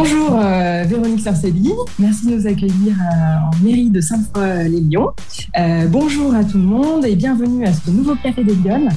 [0.00, 5.08] Bonjour euh, Véronique Sarcelli, merci de nous accueillir euh, en mairie de Sainte-Foy-les-Lyons.
[5.58, 8.90] Euh, bonjour à tout le monde et bienvenue à ce nouveau Café des Lyonnes.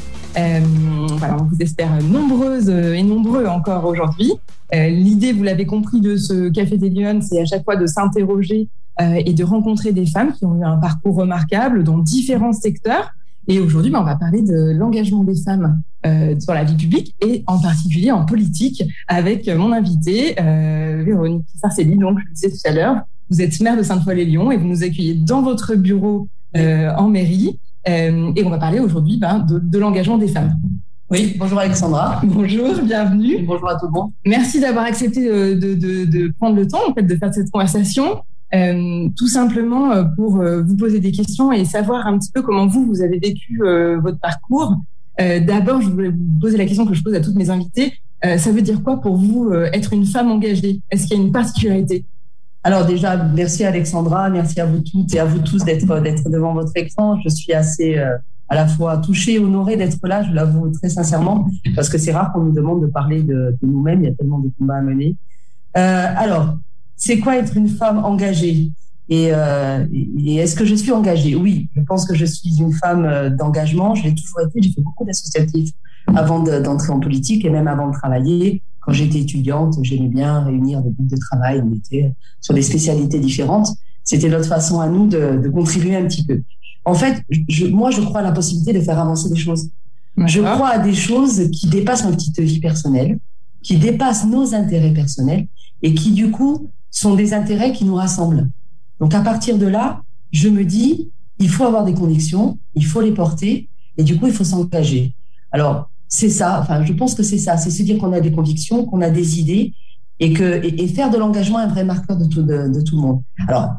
[1.17, 4.31] voilà, on vous espère nombreuses et nombreux encore aujourd'hui.
[4.71, 8.67] L'idée, vous l'avez compris, de ce Café des Lyonnes, c'est à chaque fois de s'interroger
[8.99, 13.09] et de rencontrer des femmes qui ont eu un parcours remarquable dans différents secteurs.
[13.47, 17.15] Et aujourd'hui, ben, on va parler de l'engagement des femmes euh, sur la vie publique
[17.21, 21.97] et en particulier en politique avec mon invité, euh, Véronique Sarcelli.
[21.97, 22.97] Donc, je le disais tout à l'heure,
[23.29, 27.59] vous êtes maire de Sainte-Foy-les-Lyons et vous nous accueillez dans votre bureau euh, en mairie.
[27.87, 30.55] Euh, et on va parler aujourd'hui ben, de, de l'engagement des femmes.
[31.09, 32.21] Oui, bonjour Alexandra.
[32.23, 33.43] Bonjour, bienvenue.
[33.45, 34.11] Bonjour à tout le monde.
[34.25, 38.21] Merci d'avoir accepté de, de, de, prendre le temps en fait, de faire cette conversation.
[38.53, 42.41] Euh, tout simplement euh, pour euh, vous poser des questions et savoir un petit peu
[42.41, 43.61] comment vous, vous avez vécu
[44.01, 44.75] votre parcours.
[45.45, 47.93] D'abord, je voulais vous poser la question que je pose à toutes mes invités.
[48.23, 50.81] ça veut dire quoi pour vous être une femme engagée?
[50.89, 52.05] Est-ce qu'il y a une particularité?
[52.63, 56.71] Alors déjà, merci Alexandra, merci à vous toutes et à vous tous d'être devant votre
[56.75, 57.19] écran.
[57.23, 57.97] Je suis assez
[58.51, 62.33] à la fois touchée, honorée d'être là, je l'avoue très sincèrement, parce que c'est rare
[62.33, 64.03] qu'on nous demande de parler de, nous-mêmes.
[64.03, 65.15] Il y a tellement de combats à mener.
[65.77, 66.57] Euh, alors,
[66.97, 68.71] c'est quoi être une femme engagée?
[69.11, 71.35] Euh, et, est-ce que je suis engagée?
[71.35, 73.93] Oui, je pense que je suis une femme euh, d'engagement.
[73.93, 74.61] Je l'ai toujours été.
[74.61, 75.71] J'ai fait beaucoup d'associatifs
[76.15, 78.61] avant d'entrer en politique et même avant de travailler.
[78.79, 81.61] Quand j'étais étudiante, j'aimais bien réunir des groupes de travail.
[81.63, 83.69] On était sur des spécialités différentes.
[84.03, 86.41] C'était notre façon à nous de, contribuer un petit peu.
[86.85, 87.23] En fait,
[87.69, 89.69] moi, je crois à la possibilité de faire avancer des choses.
[90.25, 93.19] Je crois à des choses qui dépassent notre petite vie personnelle,
[93.61, 95.47] qui dépassent nos intérêts personnels
[95.83, 98.49] et qui, du coup, sont des intérêts qui nous rassemblent.
[99.01, 103.01] Donc à partir de là, je me dis, il faut avoir des convictions, il faut
[103.01, 105.15] les porter, et du coup, il faut s'engager.
[105.51, 108.31] Alors, c'est ça, enfin, je pense que c'est ça, c'est se dire qu'on a des
[108.31, 109.73] convictions, qu'on a des idées,
[110.19, 113.21] et, que, et, faire de l'engagement un vrai marqueur de tout, de, tout le monde.
[113.47, 113.73] Alors,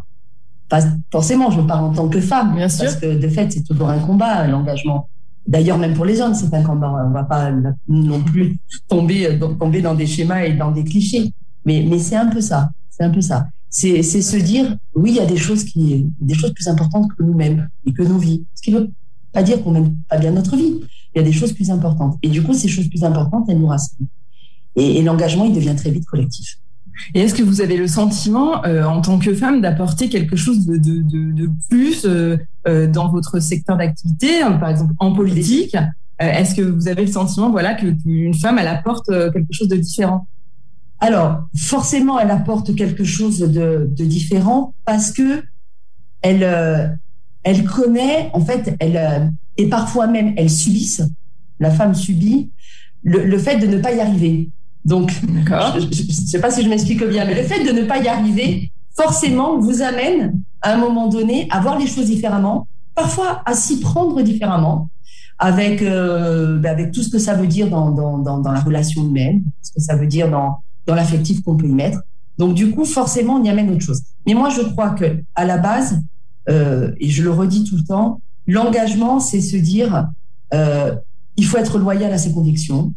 [0.69, 0.81] pas
[1.13, 4.01] forcément, je parle en tant que femme, Bien parce que de fait, c'est toujours un
[4.01, 5.09] combat, l'engagement.
[5.47, 7.07] D'ailleurs, même pour les hommes, c'est un combat.
[7.07, 7.53] On va pas
[7.87, 8.57] non plus
[8.89, 11.33] tomber, tomber dans des schémas et dans des clichés.
[11.65, 12.71] Mais, mais c'est un peu ça.
[12.91, 13.47] C'est un peu ça.
[13.73, 17.23] C'est se dire, oui, il y a des choses qui, des choses plus importantes que
[17.23, 18.45] nous-mêmes et que nos vies.
[18.55, 18.91] Ce qui ne veut
[19.33, 20.81] pas dire qu'on n'aime pas bien notre vie.
[21.15, 22.19] Il y a des choses plus importantes.
[22.23, 24.09] Et du coup, ces choses plus importantes, elles nous rassemblent.
[24.77, 26.59] Et, l'engagement, il devient très vite collectif.
[27.15, 30.67] Et est-ce que vous avez le sentiment, euh, en tant que femme, d'apporter quelque chose
[30.67, 32.37] de, de, de, plus euh,
[32.69, 35.77] euh, dans votre secteur d'activité, par exemple en politique?
[36.19, 40.29] Est-ce que vous avez le sentiment, voilà, qu'une femme, elle apporte quelque chose de différent?
[41.03, 45.43] Alors, forcément, elle apporte quelque chose de, différent parce que
[46.23, 46.87] elle, euh,
[47.43, 49.27] elle connaît, en fait, elle, euh,
[49.57, 51.03] et parfois même, elle subisse,
[51.59, 52.53] la femme subit
[53.03, 54.51] le, fait de ne pas y arriver.
[54.85, 57.99] Donc, je ne sais pas si je m'explique bien, mais le fait de ne pas
[57.99, 63.43] y arriver, forcément, vous amène à un moment donné à voir les choses différemment, parfois
[63.45, 64.89] à s'y prendre différemment,
[65.41, 69.03] avec, euh, ben, avec tout ce que ça veut dire dans, dans, dans la relation
[69.03, 72.01] humaine, ce que ça veut dire dans, dans l'affectif qu'on peut y mettre.
[72.39, 74.03] Donc du coup, forcément, on y amène autre chose.
[74.27, 76.03] Mais moi, je crois que à la base,
[76.49, 80.09] euh, et je le redis tout le temps, l'engagement, c'est se dire,
[80.55, 80.95] euh,
[81.37, 82.93] il faut être loyal à ses convictions,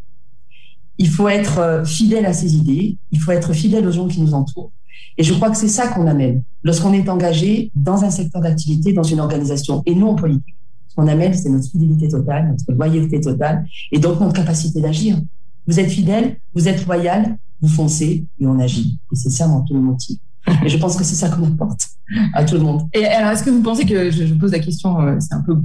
[0.98, 4.20] il faut être euh, fidèle à ses idées, il faut être fidèle aux gens qui
[4.20, 4.72] nous entourent.
[5.18, 8.92] Et je crois que c'est ça qu'on amène lorsqu'on est engagé dans un secteur d'activité,
[8.92, 10.54] dans une organisation, et nous en politique.
[10.88, 15.18] Ce qu'on amène, c'est notre fidélité totale, notre loyauté totale, et donc notre capacité d'agir.
[15.66, 18.98] Vous êtes fidèle, vous êtes loyal, vous foncez et on agit.
[19.12, 20.18] Et c'est ça mon tous motif.
[20.64, 21.88] Et je pense que c'est ça qu'on apporte
[22.32, 22.82] à tout le monde.
[22.92, 25.56] Et alors, est-ce que vous pensez que, je, pose la question, euh, c'est un peu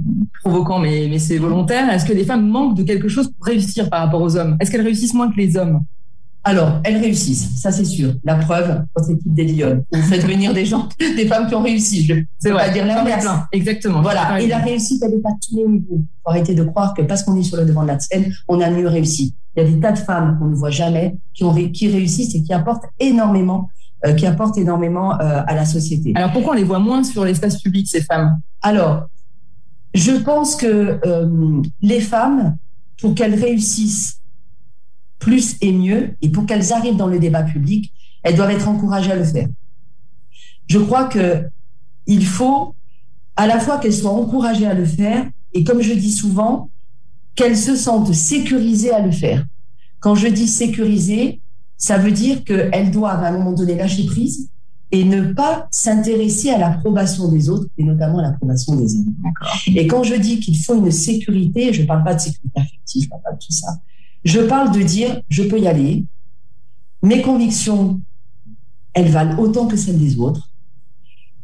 [0.42, 4.00] provoquant, mais c'est volontaire, est-ce que les femmes manquent de quelque chose pour réussir par
[4.00, 4.56] rapport aux hommes?
[4.58, 5.82] Est-ce qu'elles réussissent moins que les hommes?
[6.44, 8.14] Alors, elles réussissent, ça c'est sûr.
[8.24, 9.84] La preuve, votre équipe des Lyon.
[9.92, 12.04] Vous faites venir des gens, des femmes qui ont réussi.
[12.04, 13.26] Je ne pas dire l'inverse.
[13.52, 14.02] Exactement.
[14.02, 14.40] Voilà.
[14.40, 16.00] Et la réussite, elle n'est pas tous les niveaux.
[16.00, 18.32] Il faut arrêter de croire que parce qu'on est sur le devant de la scène,
[18.48, 19.34] on a mieux réussi.
[19.56, 22.34] Il y a des tas de femmes qu'on ne voit jamais qui, ont, qui réussissent
[22.34, 23.68] et qui apportent énormément,
[24.04, 26.12] euh, qui apportent énormément euh, à la société.
[26.16, 28.40] Alors pourquoi on les voit moins sur l'espace public ces femmes?
[28.62, 29.06] Alors,
[29.94, 32.56] je pense que euh, les femmes,
[33.00, 34.21] pour qu'elles réussissent
[35.22, 37.92] plus et mieux, et pour qu'elles arrivent dans le débat public,
[38.24, 39.48] elles doivent être encouragées à le faire.
[40.66, 41.44] Je crois que
[42.06, 42.74] il faut
[43.36, 45.24] à la fois qu'elles soient encouragées à le faire,
[45.54, 46.70] et comme je dis souvent,
[47.36, 49.44] qu'elles se sentent sécurisées à le faire.
[50.00, 51.40] Quand je dis sécurisées,
[51.76, 54.48] ça veut dire qu'elles doivent à un moment donné lâcher prise
[54.90, 59.14] et ne pas s'intéresser à l'approbation des autres, et notamment à l'approbation des hommes.
[59.68, 63.04] Et quand je dis qu'il faut une sécurité, je ne parle pas de sécurité affective,
[63.04, 63.68] je parle pas de tout ça.
[64.24, 66.04] Je parle de dire, je peux y aller.
[67.02, 68.00] Mes convictions,
[68.94, 70.50] elles valent autant que celles des autres.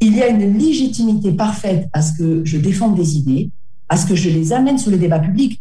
[0.00, 3.50] Il y a une légitimité parfaite à ce que je défende des idées,
[3.88, 5.60] à ce que je les amène sur le débat public.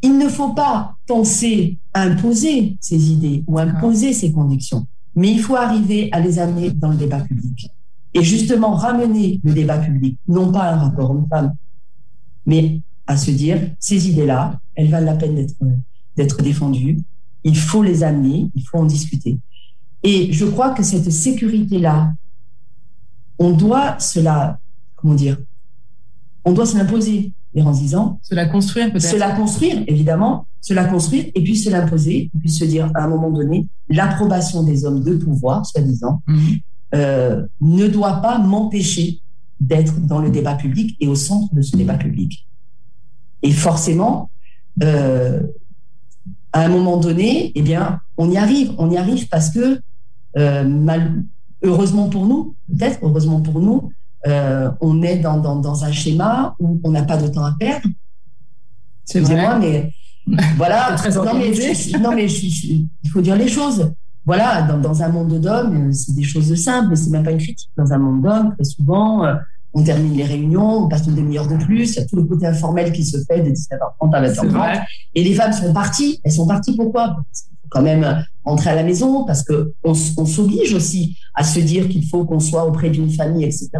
[0.00, 5.40] Il ne faut pas penser à imposer ces idées ou imposer ces convictions, mais il
[5.40, 7.68] faut arriver à les amener dans le débat public.
[8.14, 11.54] Et justement, ramener le débat public, non pas un rapport homme-femme,
[12.46, 15.54] mais à se dire, ces idées-là, elles valent la peine d'être,
[16.18, 17.00] d'être défendues.
[17.44, 19.38] Il faut les amener, il faut en discuter.
[20.02, 22.12] Et je crois que cette sécurité-là,
[23.38, 24.58] on doit cela,
[24.96, 25.38] comment dire,
[26.44, 28.20] on doit se l'imposer, en disant.
[28.22, 29.10] Se la construire peut-être.
[29.10, 32.90] Se la construire, évidemment, se la construire et puis se l'imposer, et puis se dire
[32.94, 36.38] à un moment donné, l'approbation des hommes de pouvoir, soi-disant, mhm.
[36.94, 39.20] euh, ne doit pas m'empêcher
[39.60, 42.46] d'être dans le débat public et au centre de ce débat public.
[43.42, 44.30] Et forcément,
[44.82, 45.40] euh,
[46.52, 48.72] à un moment donné, eh bien, on y arrive.
[48.78, 49.80] On y arrive parce que,
[50.36, 51.24] euh, mal,
[51.62, 53.90] heureusement pour nous, peut-être heureusement pour nous,
[54.26, 57.54] euh, on est dans, dans, dans, un schéma où on n'a pas de temps à
[57.58, 57.86] perdre.
[59.04, 59.92] Excusez-moi, mais
[60.56, 60.96] voilà.
[61.14, 61.52] non, mais,
[62.00, 63.92] non, mais il faut dire les choses.
[64.26, 67.38] Voilà, dans, dans un monde d'hommes, c'est des choses simples, mais c'est même pas une
[67.38, 67.70] critique.
[67.76, 69.24] Dans un monde d'hommes, très souvent,
[69.78, 72.24] on termine les réunions, on passe une demi-heure de plus, il y a tout le
[72.24, 74.84] côté informel qui se fait de 17h30 à 20h30.
[75.14, 76.20] Et les femmes sont parties.
[76.24, 77.08] Elles sont parties pourquoi?
[77.08, 81.44] Parce qu'il faut quand même rentrer à la maison, parce que on, s'oblige aussi à
[81.44, 83.70] se dire qu'il faut qu'on soit auprès d'une famille, etc.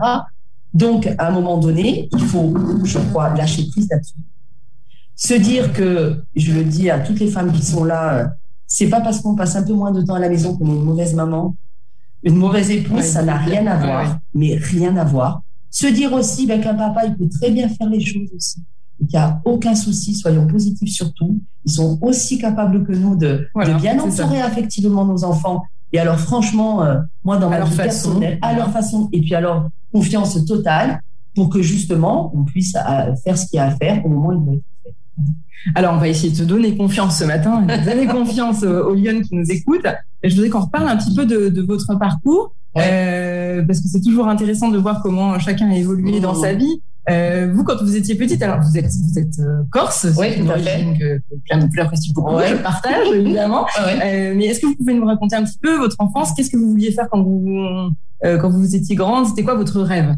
[0.72, 2.54] Donc, à un moment donné, il faut,
[2.84, 4.14] je crois, lâcher prise là-dessus.
[5.16, 8.34] Se dire que, je le dis à toutes les femmes qui sont là,
[8.68, 10.76] c'est pas parce qu'on passe un peu moins de temps à la maison qu'on est
[10.76, 11.56] une mauvaise maman,
[12.22, 15.42] une mauvaise épouse, ça n'a rien à voir, mais rien à voir.
[15.70, 18.62] Se dire aussi ben, qu'un papa, il peut très bien faire les choses aussi.
[18.99, 21.38] qu'il n'y a aucun souci, soyons positifs surtout.
[21.65, 23.47] Ils sont aussi capables que nous de,
[23.81, 25.62] bien entourer affectivement nos enfants.
[25.93, 29.69] Et alors, franchement, euh, moi, dans ma vie personnelle, à leur façon, et puis alors,
[29.93, 31.03] confiance totale
[31.35, 34.29] pour que justement, on puisse euh, faire ce qu'il y a à faire au moment
[34.29, 34.94] où il doit être fait.
[35.75, 39.35] Alors, on va essayer de te donner confiance ce matin, donner confiance aux Lyon qui
[39.35, 39.87] nous écoutent.
[40.23, 42.55] Et je voudrais qu'on reparle un petit peu de, de votre parcours.
[42.76, 46.82] Euh, parce que c'est toujours intéressant de voir comment chacun a évolué dans sa vie.
[47.11, 50.50] Euh, vous, quand vous étiez petite, alors vous êtes, vous êtes euh, corse, oui, tout
[50.50, 50.85] à fait.
[50.99, 52.50] que plein de apprécie beaucoup, ouais.
[52.50, 53.67] je partage évidemment.
[53.81, 56.35] euh, mais est-ce que vous pouvez nous raconter un petit peu votre enfance?
[56.35, 57.91] Qu'est-ce que vous vouliez faire quand vous
[58.23, 59.26] quand vous étiez grande?
[59.26, 60.15] C'était quoi votre rêve?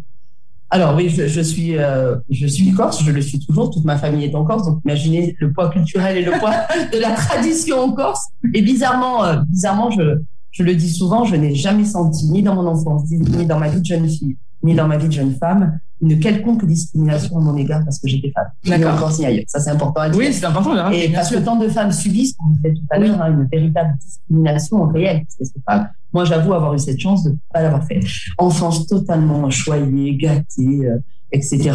[0.73, 3.71] Alors oui, je, je suis euh, je suis corse, je le suis toujours.
[3.71, 6.55] Toute ma famille est en Corse, donc imaginez le poids culturel et le poids
[6.93, 8.29] de la tradition en Corse.
[8.55, 10.21] Et bizarrement, euh, bizarrement, je
[10.51, 13.69] je le dis souvent, je n'ai jamais senti, ni dans mon enfance, ni dans ma
[13.69, 17.41] vie de jeune fille, ni dans ma vie de jeune femme, une quelconque discrimination à
[17.41, 18.49] mon égard parce que j'étais femme.
[18.65, 19.11] D'accord.
[19.13, 20.19] Ça, c'est important à dire.
[20.19, 20.91] Oui, c'est important.
[20.91, 23.97] Et parce que tant de femmes subissent, comme vous tout à l'heure, hein, une véritable
[24.01, 25.25] discrimination réelle.
[25.29, 28.01] C'est pas, moi, j'avoue avoir eu cette chance de ne pas l'avoir fait.
[28.39, 30.99] Enfance totalement choyée, gâtée, euh,
[31.33, 31.73] etc.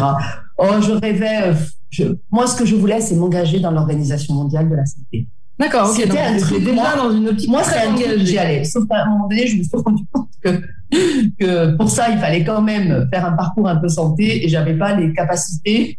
[0.58, 1.54] Oh, je rêvais, euh,
[1.90, 5.28] je, moi, ce que je voulais, c'est m'engager dans l'Organisation mondiale de la santé.
[5.58, 5.96] D'accord, ok.
[5.96, 7.48] C'était un truc déjà dans une optique.
[7.48, 8.64] Moi, c'est un truc j'y allais.
[8.64, 10.50] Sauf qu'à un moment donné, je me suis rendu compte que,
[11.38, 14.74] que pour ça, il fallait quand même faire un parcours un peu santé et j'avais
[14.74, 15.98] pas les capacités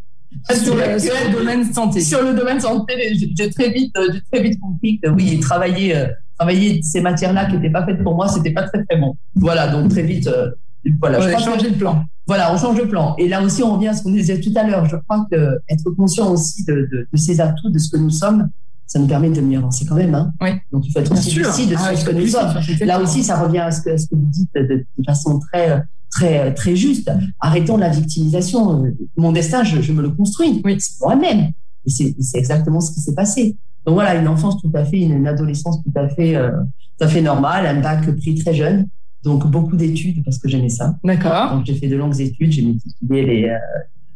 [0.52, 2.02] sur, le, domaine santé.
[2.02, 2.94] Sur le domaine santé,
[3.36, 6.08] j'ai très vite, j'ai très vite compris que oui, travailler, euh,
[6.38, 9.16] travailler ces matières-là qui n'étaient pas faites pour moi, c'était pas très très bon.
[9.36, 10.52] Voilà, donc très vite, euh,
[11.00, 11.20] voilà.
[11.20, 12.04] On a changé de plan.
[12.28, 13.16] Voilà, on change de plan.
[13.18, 14.86] Et là aussi, on revient à ce qu'on disait tout à l'heure.
[14.86, 18.10] Je crois que être conscient aussi de, de, de ces atouts, de ce que nous
[18.10, 18.50] sommes,
[18.88, 20.16] ça nous permet de mieux avancer quand même.
[20.16, 20.34] Hein.
[20.42, 20.50] Oui.
[20.72, 22.54] Donc il faut être aussi lucide ah, sur ce que nous sommes.
[22.82, 26.54] Là aussi, ça revient à ce que, ce que vous dites de, façon très très
[26.54, 27.12] très juste.
[27.40, 28.86] Arrêtons la victimisation.
[29.18, 30.62] Mon destin, je, je me le construis.
[30.64, 30.78] Oui.
[30.80, 31.52] C'est moi-même.
[31.86, 33.58] Et c'est exactement ce qui s'est passé.
[33.86, 36.52] Donc voilà, une enfance tout à fait, une, adolescence tout à fait, euh,
[36.98, 38.88] tout à fait normale, un bac pris très jeune.
[39.24, 40.96] Donc beaucoup d'études parce que j'aimais ça.
[41.04, 41.56] D'accord.
[41.56, 43.58] Donc j'ai fait de longues études, j'ai multiplié les, euh,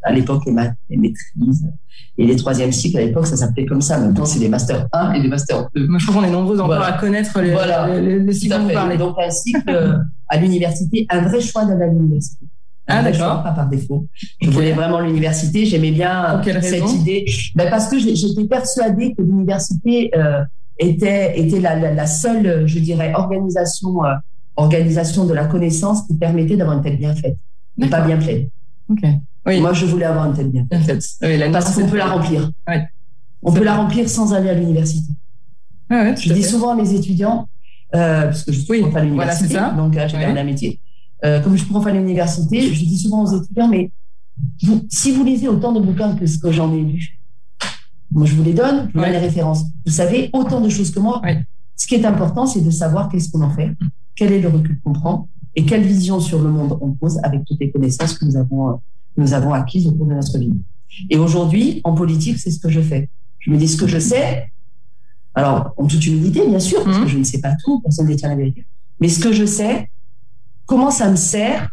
[0.03, 0.53] à l'époque les
[0.89, 1.67] les maîtrises
[2.17, 3.99] et les troisième cycles à l'époque ça s'appelait comme ça.
[3.99, 5.87] Maintenant c'est les masters 1 et les masters 2.
[5.87, 7.99] Moi je crois qu'on est nombreux encore à connaître les, voilà.
[7.99, 8.97] les, les, cycles dont vous parlez.
[8.97, 12.45] Donc un cycle euh, à l'université, un vrai choix d'aller à l'université.
[12.87, 13.43] Ah d'accord.
[13.43, 14.07] Pas par défaut.
[14.41, 15.65] Je voulais vraiment l'université.
[15.65, 17.25] J'aimais bien cette idée.
[17.55, 20.43] Ben parce que j'étais persuadée que l'université euh,
[20.77, 24.13] était était la, la, la, seule, je dirais, organisation euh,
[24.55, 27.37] organisation de la connaissance qui permettait d'avoir une tête bien faite,
[27.81, 28.49] et pas bien pleine.
[28.89, 29.01] Ok.
[29.45, 29.59] Oui.
[29.59, 30.67] Moi, je voulais avoir une tête bien.
[30.71, 32.51] Oui, parce qu'on peut la remplir.
[32.67, 32.75] Oui.
[33.43, 35.13] On peut la remplir sans aller à l'université.
[35.89, 37.49] Ah ouais, je dis souvent à mes étudiants,
[37.95, 40.25] euh, parce que je suis prof à l'université, voilà, donc euh, j'ai ouais.
[40.25, 40.79] un métier.
[41.25, 43.91] Euh, comme je suis prof à l'université, je dis souvent aux étudiants, mais
[44.63, 47.19] vous, si vous lisez autant de bouquins que ce que j'en ai lu,
[48.11, 49.65] moi je vous les donne, je vous donne les références.
[49.85, 51.21] Vous savez autant de choses que moi.
[51.75, 53.71] Ce qui est important, c'est de savoir qu'est-ce qu'on en fait
[54.15, 57.43] quel est le recul qu'on prend et quelle vision sur le monde on pose avec
[57.45, 58.79] toutes les connaissances que nous avons,
[59.17, 60.53] nous avons acquises au cours de notre vie.
[61.09, 63.09] Et aujourd'hui, en politique, c'est ce que je fais.
[63.39, 64.51] Je me dis ce que je sais.
[65.33, 67.07] Alors, en toute humilité, bien sûr, parce que mmh.
[67.07, 68.65] je ne sais pas tout, personne ne détient la vérité.
[68.99, 69.89] Mais ce que je sais,
[70.65, 71.69] comment ça me sert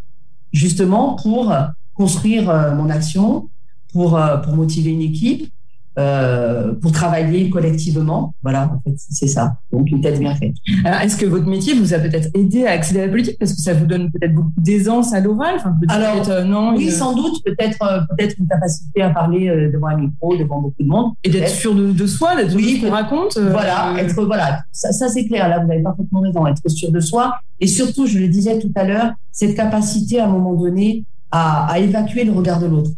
[0.52, 1.54] justement pour
[1.95, 3.50] construire euh, mon action,
[3.92, 5.52] pour, euh, pour motiver une équipe,
[5.99, 8.33] euh, pour travailler collectivement.
[8.43, 9.57] Voilà, en fait, c'est ça.
[9.73, 10.55] Donc, une tête bien faite.
[10.85, 13.37] Alors, est-ce que votre métier vous a peut-être aidé à accéder à la politique?
[13.38, 16.90] Parce que ça vous donne peut-être beaucoup d'aisance à l'oral enfin, Alors, euh, non, oui,
[16.93, 20.88] sans doute, peut-être euh, peut-être une capacité à parler devant un micro, devant beaucoup de
[20.88, 21.14] monde.
[21.25, 23.37] Et d'être sûr de, soi, d'être oui, qu'on raconte.
[23.37, 25.49] Voilà, être, voilà, ça, ça c'est clair.
[25.49, 27.35] Là, vous avez parfaitement raison, être sûr de soi.
[27.59, 31.67] Et surtout, je le disais tout à l'heure, cette capacité à un moment donné à,
[31.73, 32.90] à évacuer le regard de l'autre.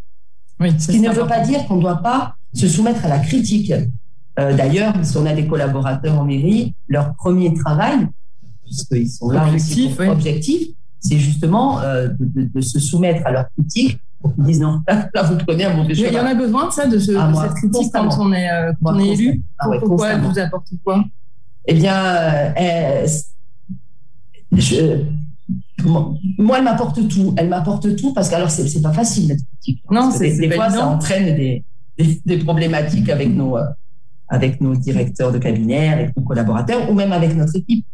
[0.60, 3.18] Oui, Ce qui ne veut pas dire qu'on ne doit pas se soumettre à la
[3.18, 3.72] critique.
[4.38, 8.06] Euh, D'ailleurs, si on a des collaborateurs en mairie, leur premier travail,
[8.64, 10.68] puisqu'ils sont là objectif, aussi objectif,
[11.00, 14.82] c'est justement euh, de, de, se soumettre à leur critique pour qu'ils disent non,
[15.14, 16.08] là, vous prenez un mauvais chemin.
[16.08, 18.50] Il y en a besoin de ça, de, ce, ah, cette critique quand on est,
[18.50, 19.42] euh, quand on est élu.
[19.58, 21.04] Ah, ouais, Pourquoi elle vous apporte quoi
[21.66, 23.06] Eh bien, euh,
[24.52, 25.04] je,
[26.38, 27.34] moi, elle m'apporte tout.
[27.36, 29.82] Elle m'apporte tout parce que alors c'est pas facile d'être critique.
[29.90, 31.64] Non, c'est des, des fois ça entraîne des,
[32.24, 33.64] des, problématiques avec nos, euh,
[34.28, 37.84] avec nos directeurs de cabinet, avec nos collaborateurs ou même avec notre équipe.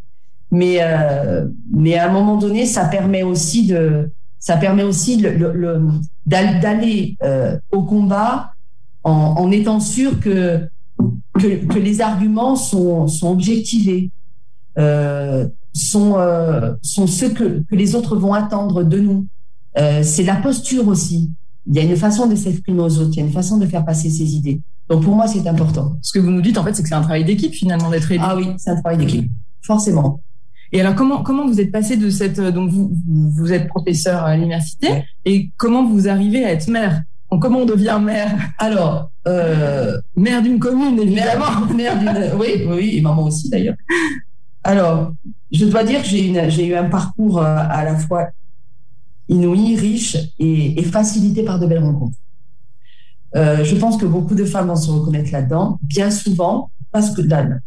[0.50, 5.52] Mais, euh, mais à un moment donné, ça permet aussi de, ça permet aussi le,
[5.52, 5.88] le,
[6.24, 8.52] d'aller euh, au combat
[9.02, 10.68] en, étant sûr que,
[11.38, 14.10] que, les arguments sont, sont objectivés,
[15.72, 16.16] sont,
[16.82, 19.26] sont ceux que, que les autres vont attendre de nous.
[19.76, 21.30] C'est la posture aussi.
[21.66, 23.66] Il y a une façon de s'exprimer aux autres, il y a une façon de
[23.66, 24.60] faire passer ses idées.
[24.88, 25.96] Donc pour moi, c'est important.
[26.00, 28.10] Ce que vous nous dites, en fait, c'est que c'est un travail d'équipe finalement d'être
[28.10, 28.22] élu.
[28.24, 29.30] Ah oui, c'est un travail d'équipe,
[29.62, 30.20] forcément.
[30.72, 34.36] Et alors comment comment vous êtes passé de cette donc vous vous êtes professeur à
[34.36, 37.02] l'université et comment vous arrivez à être maire?
[37.40, 38.32] Comment on devient maire?
[38.58, 41.66] Alors euh, maire d'une commune évidemment.
[41.74, 43.76] Maire, d'une oui oui et maman aussi d'ailleurs.
[44.64, 45.12] Alors
[45.52, 48.28] je dois dire que j'ai j'ai eu un parcours euh, à la fois
[49.28, 52.16] inouï, riche et, et facilité par de belles rencontres.
[53.34, 57.20] Euh, je pense que beaucoup de femmes vont se reconnaître là-dedans, bien souvent, parce que,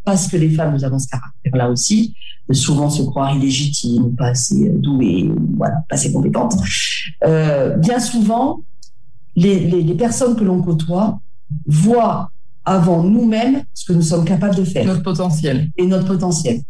[0.03, 2.15] parce que les femmes, nous avons ce caractère-là aussi,
[2.47, 6.55] de souvent se croire illégitimes, pas assez douées, voilà, pas assez compétentes.
[7.25, 8.61] Euh, bien souvent,
[9.35, 11.19] les, les, les personnes que l'on côtoie
[11.67, 12.31] voient
[12.65, 14.85] avant nous-mêmes ce que nous sommes capables de faire.
[14.85, 15.69] Notre potentiel.
[15.77, 16.61] Et notre potentiel.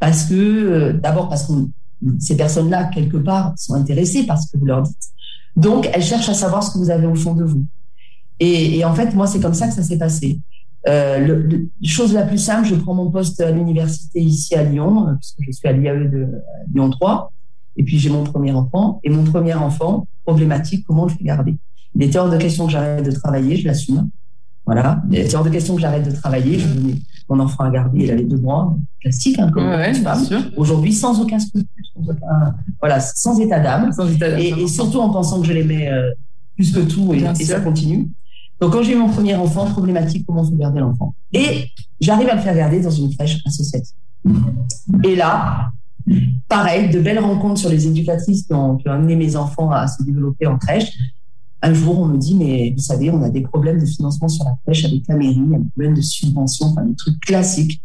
[0.00, 1.70] Parce que, euh, d'abord parce qu'on
[2.18, 5.08] ces personnes-là, quelque part, sont intéressées par ce que vous leur dites.
[5.56, 7.64] Donc, elles cherchent à savoir ce que vous avez au fond de vous.
[8.40, 10.40] Et, en fait, moi, c'est comme ça que ça s'est passé.
[10.88, 15.14] Euh, chose la plus simple, je prends mon poste à l'université ici à Lyon, euh,
[15.14, 16.28] puisque je suis à l'IAE de
[16.72, 17.32] Lyon 3,
[17.76, 19.00] et puis j'ai mon premier enfant.
[19.02, 21.56] Et mon premier enfant, problématique, comment le fait garder?
[21.94, 24.08] Il était hors de question que j'arrête de travailler, je l'assume.
[24.66, 26.58] Voilà, il était hors de question que j'arrête de travailler.
[26.58, 26.94] Je donnais
[27.28, 29.92] mon enfant à garder, il avait deux mois, classique, hein, comme ouais,
[30.56, 31.38] Aujourd'hui, sans aucun
[32.80, 33.90] voilà, sans état d'âme.
[34.38, 36.10] Et, et, surtout en pensant que je l'aimais euh,
[36.54, 38.08] plus que tout et, et ça continue.
[38.60, 41.68] Donc, quand j'ai eu mon premier enfant, problématique, comment se garder l'enfant Et
[42.00, 43.94] j'arrive à le faire garder dans une crèche associative.
[45.04, 45.70] Et là,
[46.48, 49.86] pareil, de belles rencontres sur les éducatrices qui ont, qui ont amené mes enfants à
[49.86, 50.90] se développer en crèche
[51.62, 54.44] un jour, on me dit, mais vous savez, on a des problèmes de financement sur
[54.44, 57.20] la crèche avec la mairie, il y a des problèmes de subvention, enfin des trucs
[57.20, 57.82] classiques.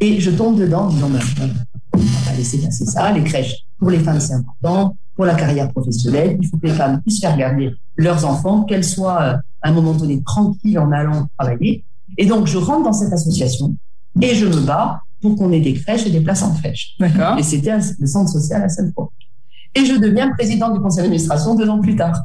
[0.00, 1.20] Et je tombe dedans en disant, ben,
[1.94, 3.12] on va pas laisser passer ça.
[3.12, 4.96] Les crèches, pour les femmes, c'est important.
[5.14, 8.84] Pour la carrière professionnelle, il faut que les femmes puissent faire garder leurs enfants, qu'elles
[8.84, 11.84] soient euh, à un moment donné tranquilles en allant travailler.
[12.18, 13.76] Et donc, je rentre dans cette association
[14.20, 16.96] et je me bats pour qu'on ait des crèches et des places en crèche.
[16.98, 17.38] D'accord.
[17.38, 19.12] Et c'était le centre social à Sainte-Croix.
[19.74, 22.24] Et je deviens présidente du conseil d'administration deux ans plus tard.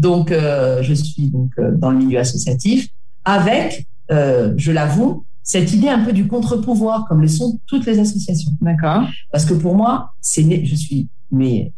[0.00, 2.88] Donc, euh, je suis donc euh, dans le milieu associatif
[3.26, 7.98] avec, euh, je l'avoue, cette idée un peu du contre-pouvoir, comme le sont toutes les
[7.98, 8.52] associations.
[8.62, 9.02] D'accord.
[9.30, 11.72] Parce que pour moi, c'est je suis mais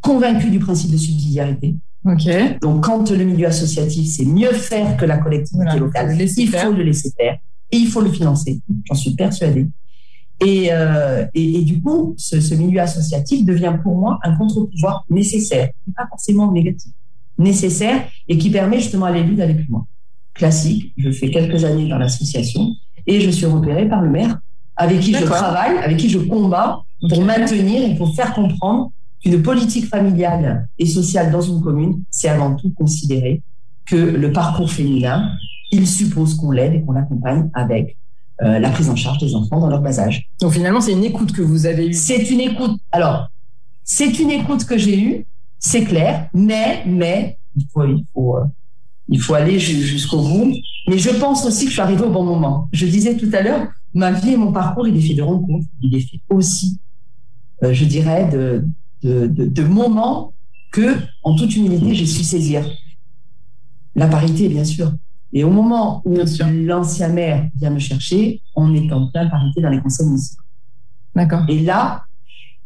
[0.00, 1.74] convaincue du principe de subsidiarité.
[2.04, 2.28] Ok.
[2.62, 6.84] Donc, quand le milieu associatif, c'est mieux faire que la collectivité locale, il faut le
[6.84, 7.36] laisser faire
[7.72, 8.60] et il faut le financer.
[8.84, 9.66] J'en suis persuadée.
[10.40, 15.04] Et, euh, et, et, du coup, ce, ce milieu associatif devient pour moi un contre-pouvoir
[15.10, 16.92] nécessaire, et pas forcément négatif
[17.38, 19.86] nécessaire et qui permet justement à l'élu d'aller plus loin.
[20.34, 22.74] Classique, je fais quelques années dans l'association
[23.06, 24.38] et je suis repérée par le maire
[24.76, 28.90] avec qui je travaille, avec qui je combats pour maintenir et pour faire comprendre
[29.22, 33.42] qu'une politique familiale et sociale dans une commune, c'est avant tout considérer
[33.86, 35.30] que le parcours féminin,
[35.72, 37.96] il suppose qu'on l'aide et qu'on l'accompagne avec
[38.38, 40.28] la prise en charge des enfants dans leur bas âge.
[40.40, 41.94] Donc finalement, c'est une écoute que vous avez eue.
[41.94, 42.78] C'est une écoute.
[42.92, 43.28] Alors,
[43.82, 45.26] c'est une écoute que j'ai eue,
[45.58, 48.38] c'est clair, mais, mais, il faut, il faut,
[49.08, 50.52] il faut aller jusqu'au bout.
[50.88, 52.68] Mais je pense aussi que je suis arrivée au bon moment.
[52.72, 55.66] Je disais tout à l'heure, ma vie et mon parcours, il est fait de rencontres,
[55.82, 56.78] il est fait aussi,
[57.62, 58.64] euh, je dirais, de,
[59.02, 60.34] de, de, moments
[60.72, 62.64] que, en toute humilité, j'ai su saisir.
[63.94, 64.92] La parité, bien sûr.
[65.32, 69.70] Et au moment où l'ancien maire vient me chercher, on est en plein parité dans
[69.70, 70.42] les conseils municipaux.
[71.14, 71.44] D'accord.
[71.48, 72.04] Et là,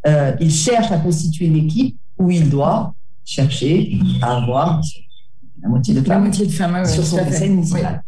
[0.06, 4.80] euh, il cherche à constituer une équipe où il doit chercher à avoir
[5.62, 8.04] la moitié de femmes, sur son conseil municipal.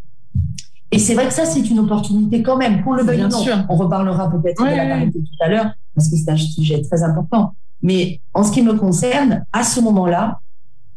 [0.90, 3.25] Et c'est vrai que ça, c'est une opportunité quand même, pour le veuille
[3.69, 7.02] On reparlera peut-être de la parité tout à l'heure, parce que c'est un sujet très
[7.02, 7.54] important.
[7.83, 10.38] Mais en ce qui me concerne, à ce moment-là,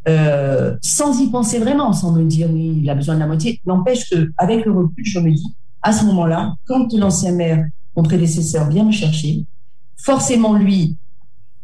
[0.08, 3.60] euh, sans y penser vraiment, sans me dire oui, il a besoin de la moitié,
[3.66, 8.04] n'empêche que avec le recul, je me dis, à ce moment-là, quand l'ancien maire, mon
[8.04, 9.46] prédécesseur, vient me chercher,
[9.96, 10.98] forcément lui,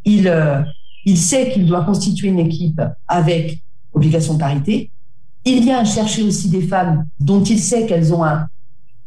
[0.04, 0.62] il, euh,
[1.04, 3.60] il sait qu'il doit constituer une équipe avec
[3.92, 4.90] obligation de parité.
[5.44, 8.46] Il vient chercher aussi des femmes dont il sait qu'elles ont un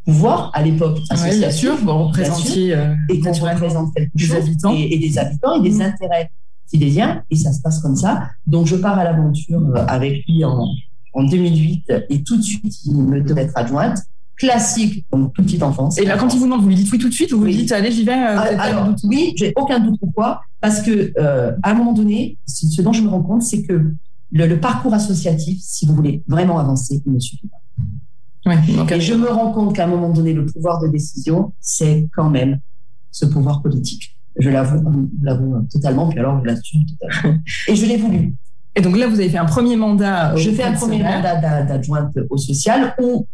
[0.05, 0.99] pouvoir à l'époque.
[1.11, 5.69] Oui, bien sûr, vous représentiez euh, et qu'on représente des habitants et, des habitants et
[5.69, 5.81] des mmh.
[5.81, 6.29] intérêts
[6.73, 8.29] liens et ça se passe comme ça.
[8.47, 10.67] Donc je pars à l'aventure euh, avec lui en,
[11.13, 13.99] en 2008 et tout de suite il me devait être adjointe
[14.37, 15.97] classique, donc toute petite enfance.
[15.97, 17.45] Et là, quand il vous demande, vous lui dites oui tout de suite ou vous
[17.45, 20.41] lui dites allez, j'y vais euh, ah, alors, Oui, j'ai aucun doute pourquoi.
[20.61, 21.13] Parce que
[21.63, 23.93] à un moment donné, ce dont je me rends compte, c'est que
[24.31, 28.95] le, parcours associatif, si vous voulez vraiment avancer, il ne suffit pas.
[28.95, 32.29] et je me rends compte qu'à un moment donné, le pouvoir de décision, c'est quand
[32.29, 32.59] même
[33.11, 34.15] ce pouvoir politique.
[34.37, 37.39] Je l'avoue, l'avoue totalement, puis alors je l'assume totalement.
[37.69, 38.33] Et je l'ai voulu.
[38.75, 40.35] Et donc là, vous avez fait un premier mandat.
[40.35, 43.25] Je fais un premier mandat d'adjointe au social où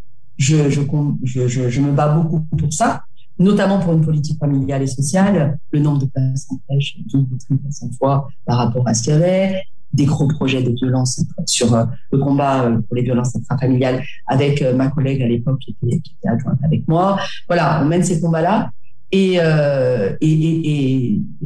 [0.42, 3.04] je, me bats beaucoup pour ça,
[3.40, 5.60] notamment pour une politique familiale et sociale.
[5.72, 9.14] Le nombre de places en crèche double, triple, cinq fois par rapport à ce qu'il
[9.14, 9.62] y avait
[9.94, 14.62] des gros projets de violence sur euh, le combat euh, pour les violences intrafamiliales avec
[14.62, 17.20] euh, ma collègue à l'époque qui était, adjointe avec moi.
[17.48, 18.72] Voilà, on mène ces combats-là
[19.12, 19.38] et,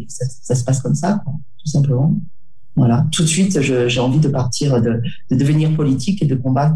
[0.08, 2.16] ça, se passe comme ça, tout simplement.
[2.76, 6.76] Voilà, tout de suite, j'ai envie de partir, de, de, devenir politique et de combattre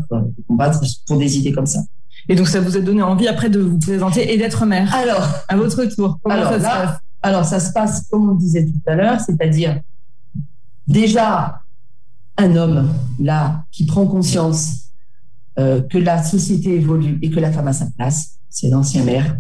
[1.06, 1.82] pour des idées comme ça.
[2.30, 4.94] Et donc, ça vous a donné envie après de vous présenter et d'être maire.
[4.96, 6.98] Alors, à votre tour, comment alors, ça se passe?
[7.22, 9.82] Alors, ça se passe comme on disait tout à l'heure, c'est-à-dire
[10.88, 11.62] déjà
[12.38, 14.92] un homme là qui prend conscience
[15.58, 19.38] euh, que la société évolue et que la femme a sa place, c'est l'ancien maire.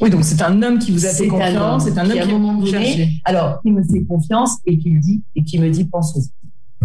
[0.00, 2.24] Oui, donc c'est un homme qui vous a fait confiance, c'est un homme qui, à
[2.24, 5.84] un moment donné, alors qui me fait confiance et qui dit et qui me dit
[5.84, 6.30] pense aussi.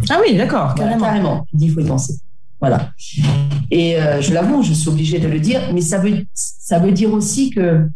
[0.10, 1.06] Ah oui, d'accord, carrément.
[1.06, 1.46] carrément.
[1.54, 2.20] Il dit il faut y penser.
[2.62, 2.92] Voilà.
[3.70, 6.92] Et euh, je l'avoue, je suis obligée de le dire, mais ça veut ça veut
[6.92, 7.88] dire aussi que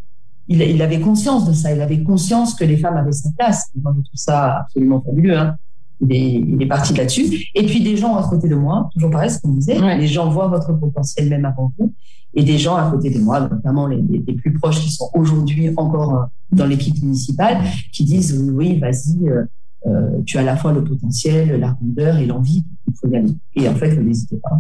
[0.48, 1.72] il, il, avait conscience de ça.
[1.74, 3.70] Il avait conscience que les femmes avaient sa place.
[3.82, 5.38] moi, je trouve ça absolument fabuleux.
[5.38, 5.56] Hein
[6.02, 7.50] il est, parti là-dessus.
[7.54, 10.30] Et puis des gens à côté de moi, toujours pareil, ce qu'on disait, les gens
[10.30, 11.94] voient votre potentiel même avant vous.
[12.34, 15.72] Et des gens à côté de moi, notamment les, les, plus proches qui sont aujourd'hui
[15.78, 17.60] encore euh, dans l'équipe municipale,
[17.94, 19.46] qui disent oui, vas-y, euh,
[19.86, 22.66] euh, tu as à la fois le potentiel, la rondeur et l'envie,
[23.04, 23.36] il faut.
[23.56, 24.60] Et en fait, n'hésitez pas.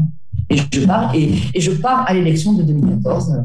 [0.49, 3.43] Et je pars, et, et je pars à l'élection de 2014.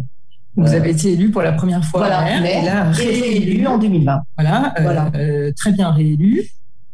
[0.57, 4.23] Vous avez été élu pour la première fois voilà, et là réélu en 2020.
[4.37, 5.11] Voilà, voilà.
[5.57, 6.51] très bien réélu.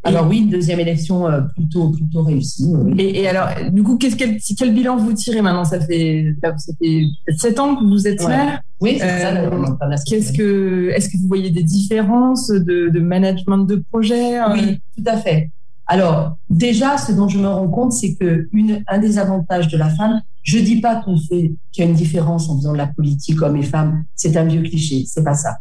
[0.06, 2.72] Alors oui, une deuxième élection euh, plutôt plutôt réussie.
[2.96, 5.64] Et, alors, du coup, quel, quel, bilan vous tirez maintenant?
[5.64, 7.02] Ça fait ça fait
[7.37, 8.62] sept ans que vous êtes maire.
[8.80, 9.32] Oui, c'est ça.
[9.32, 14.52] Euh, qu'est-ce que est-ce que vous voyez des différences de, de management de projet euh?
[14.52, 15.50] Oui, tout à fait.
[15.87, 19.77] Alors déjà, ce dont je me rends compte, c'est que une, un des avantages de
[19.77, 22.79] la femme, je dis pas qu'on fait qu'il y a une différence en faisant de
[22.79, 24.05] la politique hommes et femmes.
[24.14, 25.05] C'est un vieux cliché.
[25.07, 25.59] C'est pas ça.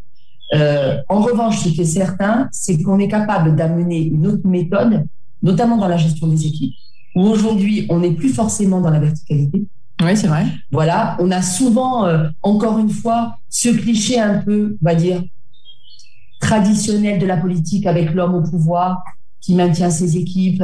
[0.53, 5.05] Euh, en revanche, ce qui est certain, c'est qu'on est capable d'amener une autre méthode,
[5.41, 6.73] notamment dans la gestion des équipes,
[7.15, 9.65] où aujourd'hui, on n'est plus forcément dans la verticalité.
[10.03, 10.45] Oui, c'est vrai.
[10.71, 15.23] Voilà, on a souvent, euh, encore une fois, ce cliché un peu, on va dire,
[16.39, 19.03] traditionnel de la politique avec l'homme au pouvoir
[19.41, 20.63] qui maintient ses équipes,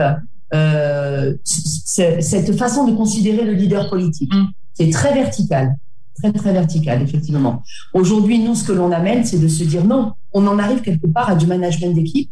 [0.54, 4.48] euh, cette façon de considérer le leader politique, mm.
[4.76, 5.78] qui est très verticale
[6.22, 7.64] très, très verticale, effectivement.
[7.94, 11.08] Aujourd'hui, nous, ce que l'on amène, c'est de se dire non, on en arrive quelque
[11.08, 12.30] part à du management d'équipe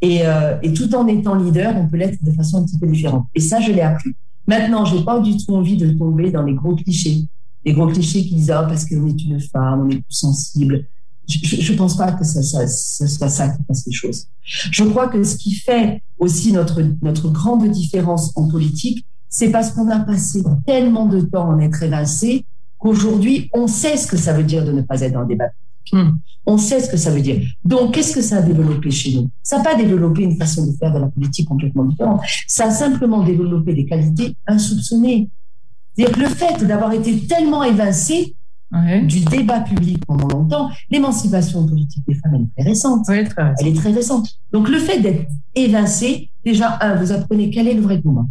[0.00, 2.86] et, euh, et tout en étant leader, on peut l'être de façon un petit peu
[2.86, 3.26] différente.
[3.34, 4.10] Et ça, je l'ai appris.
[4.46, 7.24] Maintenant, j'ai pas du tout envie de tomber dans les gros clichés.
[7.64, 10.84] Les gros clichés qui disent, ah, parce qu'on est une femme, on est plus sensible.
[11.26, 14.26] Je ne pense pas que ça, ça, ça soit ça qui fasse les choses.
[14.42, 19.70] Je crois que ce qui fait aussi notre, notre grande différence en politique, c'est parce
[19.70, 22.44] qu'on a passé tellement de temps en être évincé
[22.78, 25.48] qu'aujourd'hui, on sait ce que ça veut dire de ne pas être dans le débat.
[25.92, 26.12] Hmm.
[26.46, 27.40] On sait ce que ça veut dire.
[27.64, 29.28] Donc, qu'est-ce que ça a développé chez nous?
[29.42, 32.20] Ça n'a pas développé une façon de faire de la politique complètement différente.
[32.46, 35.30] Ça a simplement développé des qualités insoupçonnées.
[35.96, 38.36] C'est-à-dire que le fait d'avoir été tellement évincé
[38.72, 43.04] du débat public pendant longtemps, l'émancipation politique des femmes, elle est très récente.
[43.04, 43.56] très récente.
[43.60, 44.28] Elle est très récente.
[44.52, 48.26] Donc, le fait d'être évincé, déjà, un, vous apprenez quel est le vrai combat.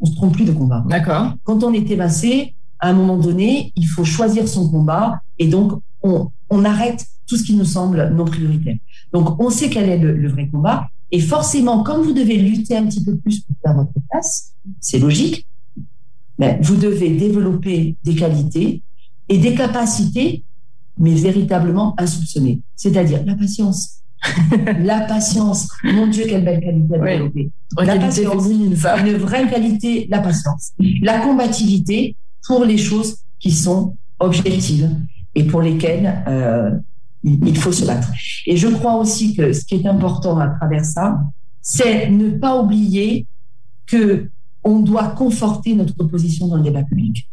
[0.00, 0.84] On se trompe plus de combat.
[0.88, 1.34] D'accord.
[1.44, 5.80] Quand on est évincé, à un moment donné, il faut choisir son combat et donc
[6.02, 8.76] on, on arrête tout ce qui nous semble non prioritaire.
[9.12, 12.86] Donc on sait quel est le, vrai combat et forcément, comme vous devez lutter un
[12.86, 15.46] petit peu plus pour faire votre place, c'est logique,
[16.38, 18.82] mais vous devez développer des qualités
[19.32, 20.44] et des capacités,
[20.98, 24.02] mais véritablement insoupçonnées, c'est-à-dire la patience.
[24.80, 25.68] la patience.
[25.82, 27.50] Mon Dieu, quelle belle qualité à développer.
[27.78, 30.72] La patience, une vraie qualité, la patience.
[31.00, 32.14] La combativité,
[32.46, 34.90] pour les choses qui sont objectives
[35.34, 36.70] et pour lesquelles euh,
[37.24, 38.10] il faut se battre.
[38.46, 41.22] Et je crois aussi que ce qui est important à travers ça,
[41.62, 43.26] c'est ne pas oublier
[43.86, 44.28] que
[44.62, 47.26] on doit conforter notre position dans le débat public.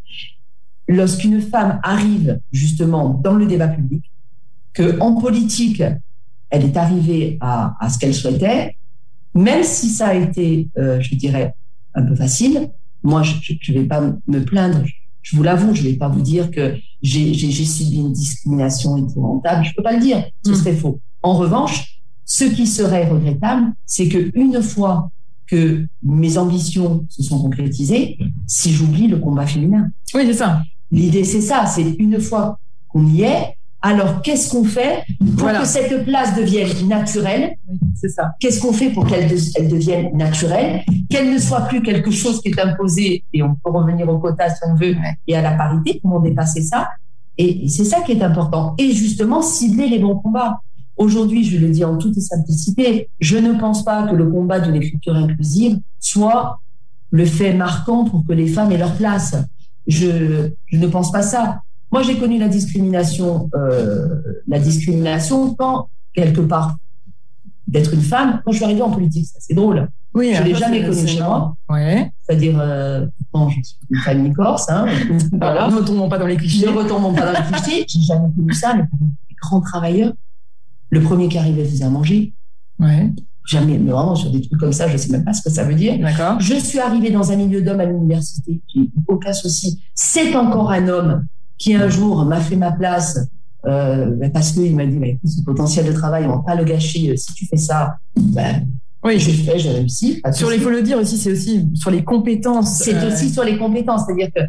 [0.92, 4.10] Lorsqu'une femme arrive justement dans le débat public,
[4.72, 5.82] que en politique,
[6.50, 8.76] elle est arrivée à, à ce qu'elle souhaitait,
[9.34, 11.54] même si ça a été, euh, je dirais,
[11.94, 12.70] un peu facile,
[13.04, 14.82] moi, je ne vais pas me plaindre,
[15.22, 19.64] je vous l'avoue, je ne vais pas vous dire que j'ai subi une discrimination épouvantable.
[19.64, 20.54] Je ne peux pas le dire, ce mm.
[20.54, 21.00] serait faux.
[21.22, 25.10] En revanche, ce qui serait regrettable, c'est que une fois
[25.46, 29.90] que mes ambitions se sont concrétisées, si j'oublie le combat féminin.
[30.14, 30.62] Oui, c'est ça.
[30.90, 31.66] L'idée, c'est ça.
[31.66, 35.04] C'est une fois qu'on y est, alors, qu'est-ce qu'on fait
[35.38, 37.56] pour que cette place devienne naturelle?
[37.94, 38.32] C'est ça.
[38.38, 40.82] Qu'est-ce qu'on fait pour qu'elle devienne naturelle?
[41.08, 44.50] Qu'elle ne soit plus quelque chose qui est imposé, et on peut revenir au quota
[44.50, 44.94] si on veut,
[45.26, 46.90] et à la parité, comment dépasser ça?
[47.38, 48.74] Et, c'est ça qui est important.
[48.76, 50.60] Et justement, cibler les bons combats.
[50.98, 54.74] Aujourd'hui, je le dis en toute simplicité, je ne pense pas que le combat d'une
[54.74, 56.60] écriture inclusive soit
[57.10, 59.34] le fait marquant pour que les femmes aient leur place.
[59.86, 61.60] Je, je ne pense pas ça.
[61.92, 66.76] Moi, j'ai connu la discrimination, euh, la discrimination quand, quelque part,
[67.66, 69.26] d'être une femme, quand je suis arrivée en politique.
[69.38, 69.88] C'est drôle.
[70.14, 71.54] Oui, je ne l'ai jamais connu chez moi.
[71.68, 72.10] Ouais.
[72.22, 74.68] C'est-à-dire, euh, je suis une famille corse.
[74.68, 74.86] Hein,
[75.32, 75.68] voilà.
[75.68, 76.66] Ne retombons pas dans les clichés.
[76.66, 77.84] Ne retombons pas dans les clichés.
[77.88, 78.84] J'ai jamais connu ça, mais
[79.28, 80.12] les grands travailleurs,
[80.90, 82.32] le premier qui arrivait faisait à manger.
[82.78, 83.10] Ouais.
[83.46, 85.50] Jamais, mais vraiment sur des trucs comme ça, je ne sais même pas ce que
[85.50, 85.98] ça veut dire.
[85.98, 86.38] D'accord.
[86.40, 88.60] Je suis arrivée dans un milieu d'hommes à l'université.
[88.74, 89.80] J'ai aucun souci.
[89.94, 91.24] C'est encore un homme
[91.58, 93.18] qui un jour m'a fait ma place
[93.66, 96.64] euh, ben, parce qu'il m'a dit mais ce potentiel de travail, on va pas le
[96.64, 97.10] gâcher.
[97.10, 98.66] Euh, si tu fais ça, ben,
[99.02, 100.22] oui, j'ai fait, j'ai réussi.
[100.32, 102.78] Sur les, faut le dire aussi, c'est aussi sur les compétences.
[102.78, 104.40] C'est euh, aussi sur les compétences, c'est-à-dire que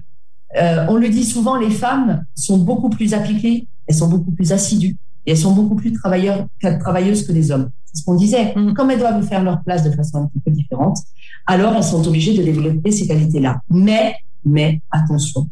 [0.62, 4.52] euh, on le dit souvent, les femmes sont beaucoup plus appliquées, elles sont beaucoup plus
[4.52, 6.48] assidues et elles sont beaucoup plus travailleurs,
[6.80, 7.70] travailleuses que les hommes.
[7.86, 8.54] C'est ce qu'on disait.
[8.56, 8.74] Mm.
[8.74, 10.98] Comme elles doivent faire leur place de façon un petit peu différente,
[11.46, 13.62] alors elles sont obligées de développer ces qualités-là.
[13.70, 15.50] Mais, mais attention,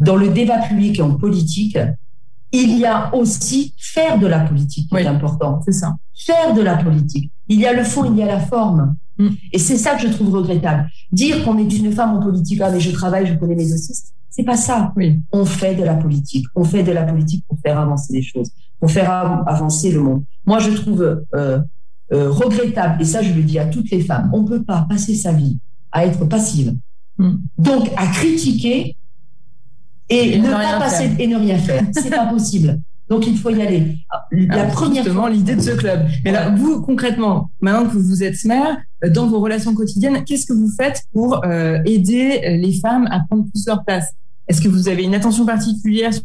[0.00, 1.78] dans le débat public et en politique,
[2.52, 5.60] il y a aussi faire de la politique qui est important.
[5.64, 5.94] C'est ça.
[6.14, 7.30] Faire de la politique.
[7.48, 8.96] Il y a le fond, il y a la forme.
[9.18, 9.28] Mm.
[9.52, 10.88] Et c'est ça que je trouve regrettable.
[11.12, 13.94] Dire qu'on est une femme en politique, ah mais je travaille, je connais mes dossiers,
[14.32, 14.92] c'est pas ça.
[14.96, 15.20] Oui.
[15.30, 16.46] On fait de la politique.
[16.54, 18.50] On fait de la politique pour faire avancer les choses,
[18.82, 19.12] pour faire
[19.46, 20.24] avancer le monde.
[20.44, 21.60] Moi, je trouve euh,
[22.12, 25.14] euh, regrettable, et ça je le dis à toutes les femmes, on peut pas passer
[25.14, 25.60] sa vie
[25.92, 26.74] à être passive.
[27.16, 27.34] Mm.
[27.58, 28.96] Donc, à critiquer
[30.08, 31.84] et, ne, pas passer et ne rien faire.
[31.92, 32.80] C'est pas possible.
[33.08, 33.98] Donc il faut y aller.
[34.32, 36.08] La première justement l'idée de ce club.
[36.24, 40.46] Mais là, vous concrètement, maintenant que vous êtes mère, euh, dans vos relations quotidiennes, qu'est-ce
[40.46, 44.12] que vous faites pour euh, aider les femmes à prendre plus leur place?
[44.48, 46.24] Est-ce que vous avez une attention particulière sur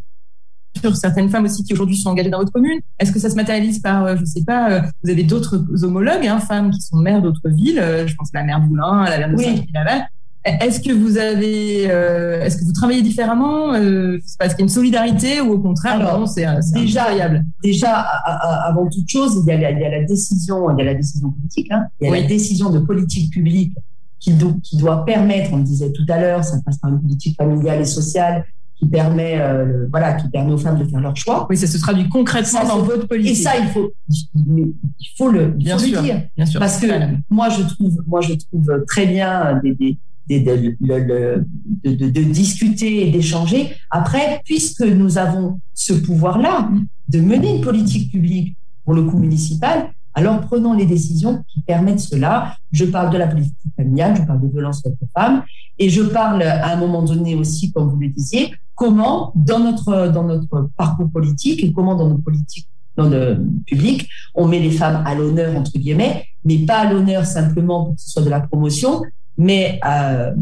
[0.94, 3.80] certaines femmes aussi qui aujourd'hui sont engagées dans votre commune Est-ce que ça se matérialise
[3.80, 7.48] par, euh, je sais pas, vous avez d'autres homologues, hein, femmes qui sont maires d'autres
[7.48, 9.44] villes, je pense à la mère de Boulin, à la mère de oui.
[9.44, 10.04] saint
[10.44, 14.62] est-ce que vous avez, euh, est-ce que vous travaillez différemment euh, Est-ce qu'il y a
[14.62, 19.70] une solidarité ou au contraire, c'est déjà variable Déjà, avant toute chose, il y, a,
[19.70, 21.86] la décision, il y a la décision politique, hein.
[22.00, 23.72] il y a la décision de politique publique
[24.20, 27.36] qui, qui doit permettre, on le disait tout à l'heure, ça passe par une politique
[27.36, 28.44] familiale et sociale
[28.78, 31.46] qui permet, euh, voilà, qui permet aux femmes de faire leur choix.
[31.50, 33.32] Oui, ça se traduit concrètement dans votre politique.
[33.32, 34.74] Et ça, il faut, il
[35.16, 36.86] faut le, il faut le dire, bien sûr, parce que
[37.28, 43.10] moi, je trouve, moi, je trouve très bien des, des de, de, de, discuter et
[43.10, 43.74] d'échanger.
[43.90, 46.70] Après, puisque nous avons ce pouvoir-là
[47.08, 52.00] de mener une politique publique pour le coup municipal, Alors prenons les décisions qui permettent
[52.00, 52.56] cela.
[52.72, 55.42] Je parle de la politique familiale, je parle de violence contre les femmes,
[55.78, 60.08] et je parle à un moment donné aussi, comme vous le disiez, comment dans notre
[60.08, 62.68] dans notre parcours politique et comment dans nos politiques
[62.98, 67.24] dans le public, on met les femmes à l'honneur entre guillemets, mais pas à l'honneur
[67.24, 69.02] simplement pour que ce soit de la promotion,
[69.36, 70.32] mais euh,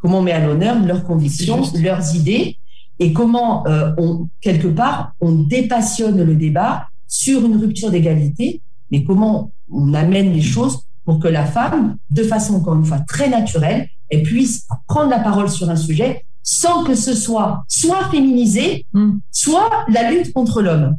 [0.00, 2.56] comment on met à l'honneur leurs convictions, leurs idées,
[2.98, 8.60] et comment euh, on quelque part on dépassionne le débat sur une rupture d'égalité,
[8.92, 13.00] mais comment on amène les choses pour que la femme, de façon encore une fois
[13.00, 18.10] très naturelle, elle puisse prendre la parole sur un sujet sans que ce soit soit
[18.10, 19.12] féminisé, mm.
[19.30, 20.96] soit la lutte contre l'homme.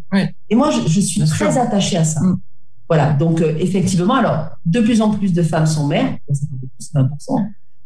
[0.49, 2.21] Et moi, je, suis très attachée à ça.
[2.21, 2.39] Mm.
[2.89, 6.17] Voilà, donc euh, effectivement, alors, de plus en plus de femmes sont mères,
[6.79, 7.07] c'est 20%,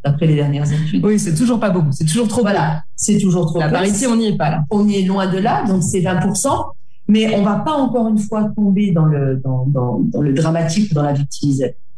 [0.04, 1.04] d'après les dernières études.
[1.04, 4.16] Oui, c'est toujours pas beaucoup, c'est toujours trop Voilà, c'est toujours trop La parité, on
[4.16, 4.66] n'y est pas là.
[4.72, 6.66] On y est loin de là, donc c'est 20%.
[7.08, 10.94] Mais on va pas encore une fois tomber dans le, dans, dans, dans le dramatique,
[10.94, 11.14] dans la,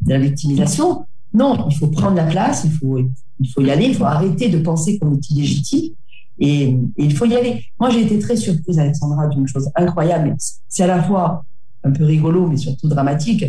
[0.05, 1.05] la victimisation.
[1.33, 2.99] Non, il faut prendre la place, il faut,
[3.39, 5.93] il faut y aller, il faut arrêter de penser qu'on est illégitime
[6.39, 7.65] et, il faut y aller.
[7.79, 10.35] Moi, j'ai été très surprise, Alexandra, d'une chose incroyable.
[10.67, 11.43] C'est à la fois
[11.83, 13.45] un peu rigolo, mais surtout dramatique.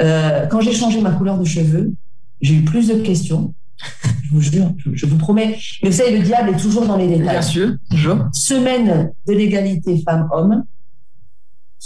[0.00, 1.92] Euh, quand j'ai changé ma couleur de cheveux,
[2.40, 3.54] j'ai eu plus de questions.
[4.24, 5.58] Je vous jure, je, vous promets.
[5.82, 7.24] Mais vous savez, le diable est toujours dans les détails.
[7.24, 8.18] Bien sûr, toujours.
[8.32, 10.64] Semaine de l'égalité femmes-hommes.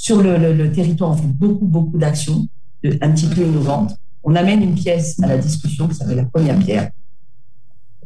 [0.01, 2.47] Sur le, le, territoire, on fait beaucoup, beaucoup d'actions,
[2.85, 6.59] un petit peu innovantes on amène une pièce à la discussion qui s'appelle la première
[6.59, 6.91] pierre.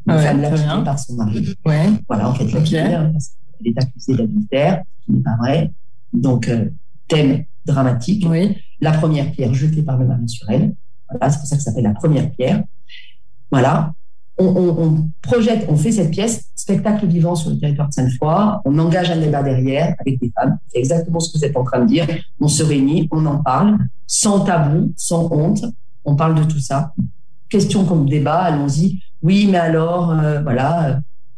[0.07, 1.55] Une femme l'a par son mari.
[1.65, 1.91] Ouais.
[2.09, 5.73] Voilà, en fait, la pierre, parce qu'elle est accusée d'adultère, ce qui n'est pas vrai.
[6.13, 6.71] Donc, euh,
[7.09, 8.25] thème dramatique.
[8.29, 8.57] Oui.
[8.81, 10.75] La première pierre jetée par le mari sur elle.
[11.11, 12.63] Voilà, c'est pour ça que ça s'appelle la première pierre.
[13.51, 13.93] Voilà.
[14.43, 18.61] On, on, projette, on fait cette pièce, spectacle vivant sur le territoire de Sainte-Foy.
[18.65, 20.59] On engage un débat derrière avec des femmes.
[20.69, 22.07] C'est exactement ce que vous êtes en train de dire.
[22.41, 25.65] On se réunit, on en parle, sans tabou, sans honte
[26.05, 26.93] on parle de tout ça.
[27.49, 29.01] Question comme débat, allons-y.
[29.23, 30.95] Oui, mais alors, euh, voilà, euh,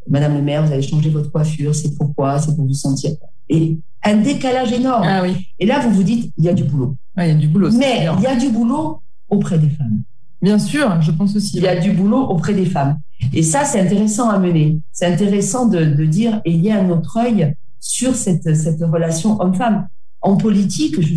[0.08, 3.10] Madame le maire, vous avez changé votre coiffure, c'est pourquoi, c'est pour vous sentir.
[3.48, 5.04] Et un décalage énorme.
[5.06, 5.34] Ah oui.
[5.58, 6.96] Et là, vous vous dites, il y a du boulot.
[7.18, 7.70] il y a du boulot.
[7.72, 10.02] Mais il y a du boulot auprès des femmes.
[10.44, 11.56] Bien sûr, je pense aussi.
[11.56, 12.98] Il y a du boulot auprès des femmes.
[13.32, 14.78] Et ça, c'est intéressant à mener.
[14.92, 19.40] C'est intéressant de, dire, et il y a un autre œil sur cette, cette relation
[19.40, 19.88] homme-femme.
[20.20, 21.14] En politique, je,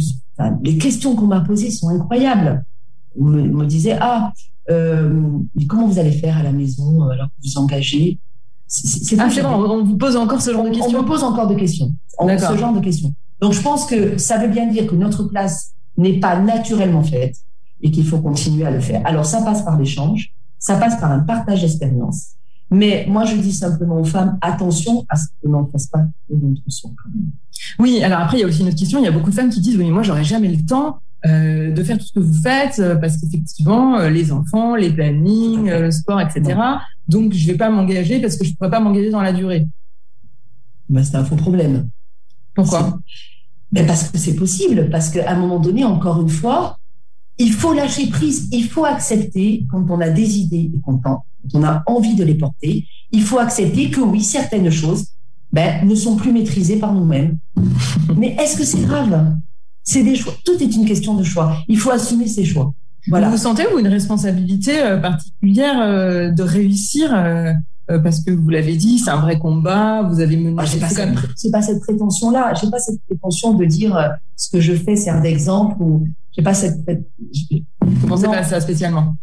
[0.64, 2.64] les questions qu'on m'a posées sont incroyables
[3.20, 4.32] on me, disait ah
[4.70, 5.22] euh,
[5.68, 8.20] comment vous allez faire à la maison alors que vous engagez?
[8.68, 11.56] C'est ah, on vous pose encore ce genre de questions on me pose encore de
[11.56, 15.24] questions ce genre de questions donc je pense que ça veut bien dire que notre
[15.24, 17.38] place n'est pas naturellement faite
[17.82, 21.12] et qu'il faut continuer à le faire alors ça passe par l'échange ça passe par
[21.12, 22.38] un partage d'expérience
[22.70, 26.62] mais moi, je dis simplement aux femmes, attention à ce que n'en fasse pas d'autres
[26.68, 27.32] sont quand même.
[27.80, 29.00] Oui, alors après, il y a aussi une autre question.
[29.00, 31.00] Il y a beaucoup de femmes qui disent, oui, mais moi, j'aurais jamais le temps
[31.26, 34.92] euh, de faire tout ce que vous faites euh, parce qu'effectivement, euh, les enfants, les
[34.92, 36.60] plannings, le sport, etc.
[37.08, 39.66] Donc, je vais pas m'engager parce que je pourrais pas m'engager dans la durée.
[40.90, 41.88] Ben, c'est un faux problème.
[42.54, 43.00] Pourquoi?
[43.72, 46.78] Ben Parce que c'est possible, parce qu'à un moment donné, encore une fois,
[47.40, 51.02] il faut lâcher prise, il faut accepter quand on a des idées et quand
[51.54, 55.06] on a envie de les porter, il faut accepter que oui, certaines choses
[55.52, 57.38] ben, ne sont plus maîtrisées par nous-mêmes.
[58.18, 59.36] Mais est-ce que c'est grave?
[59.84, 60.34] C'est des choix.
[60.44, 61.58] Tout est une question de choix.
[61.68, 62.74] Il faut assumer ses choix.
[63.08, 63.30] Voilà.
[63.30, 67.54] Vous sentez vous une responsabilité euh, particulière euh, de réussir euh,
[67.88, 70.02] parce que vous l'avez dit, c'est un vrai combat.
[70.02, 70.56] Vous avez mené.
[70.58, 72.54] Ah, j'ai pas, cette, pas cette prétention-là.
[72.62, 76.06] J'ai pas cette prétention de dire ce que je fais sert d'exemple ou
[76.38, 76.80] j'ai pas cette.
[77.82, 79.16] Vous pensez pas à ça spécialement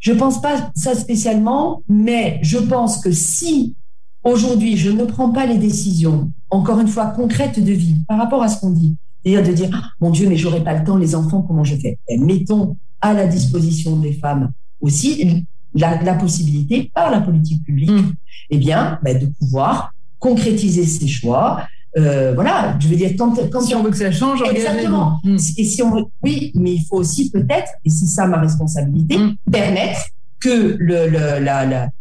[0.00, 3.76] Je pense pas ça spécialement, mais je pense que si
[4.22, 8.42] aujourd'hui je ne prends pas les décisions, encore une fois concrètes de vie, par rapport
[8.42, 10.96] à ce qu'on dit, c'est-à-dire de dire ah, mon Dieu, mais j'aurais pas le temps,
[10.96, 11.98] les enfants, comment je fais?
[12.08, 14.50] Eh, Mettons à la disposition des femmes
[14.80, 18.12] aussi la, possibilité par la politique publique, mmh.
[18.50, 21.66] eh bien, ben, de pouvoir concrétiser ces choix,
[21.96, 25.18] euh, voilà, je veux dire, quand, quand si on veut que ça change, exactement.
[25.22, 25.36] Hmm.
[25.56, 29.36] Et si on, oui, mais il faut aussi peut-être, et c'est ça ma responsabilité, hmm.
[29.50, 30.00] permettre
[30.40, 31.08] que le,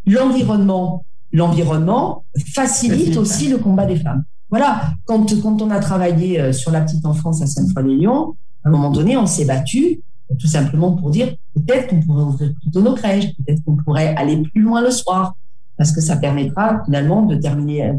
[0.05, 4.23] l'environnement, l'environnement facilite aussi le combat des femmes.
[4.49, 8.71] Voilà, quand, quand on a travaillé euh, sur la petite enfance à Sainte-Foy-les-Lyons, à un
[8.71, 10.01] moment donné, on s'est battu
[10.39, 14.41] tout simplement pour dire peut-être qu'on pourrait ouvrir plutôt nos crèches, peut-être qu'on pourrait aller
[14.41, 15.35] plus loin le soir,
[15.77, 17.93] parce que ça permettra finalement de terminer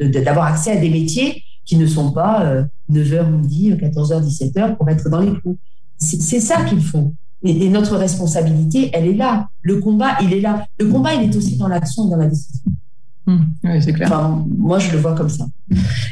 [0.00, 4.88] d'avoir accès à des métiers qui ne sont pas 9h euh, midi, 14h, 17h pour
[4.88, 5.58] être dans les clous.
[5.98, 7.12] C'est ça qu'il faut.
[7.42, 9.48] Et, notre responsabilité, elle est là.
[9.62, 10.66] Le combat, il est là.
[10.78, 12.70] Le combat, il est aussi dans l'action et dans la décision.
[13.26, 13.38] Mmh.
[13.64, 14.08] oui, c'est clair.
[14.08, 15.46] Enfin, moi, je le vois comme ça.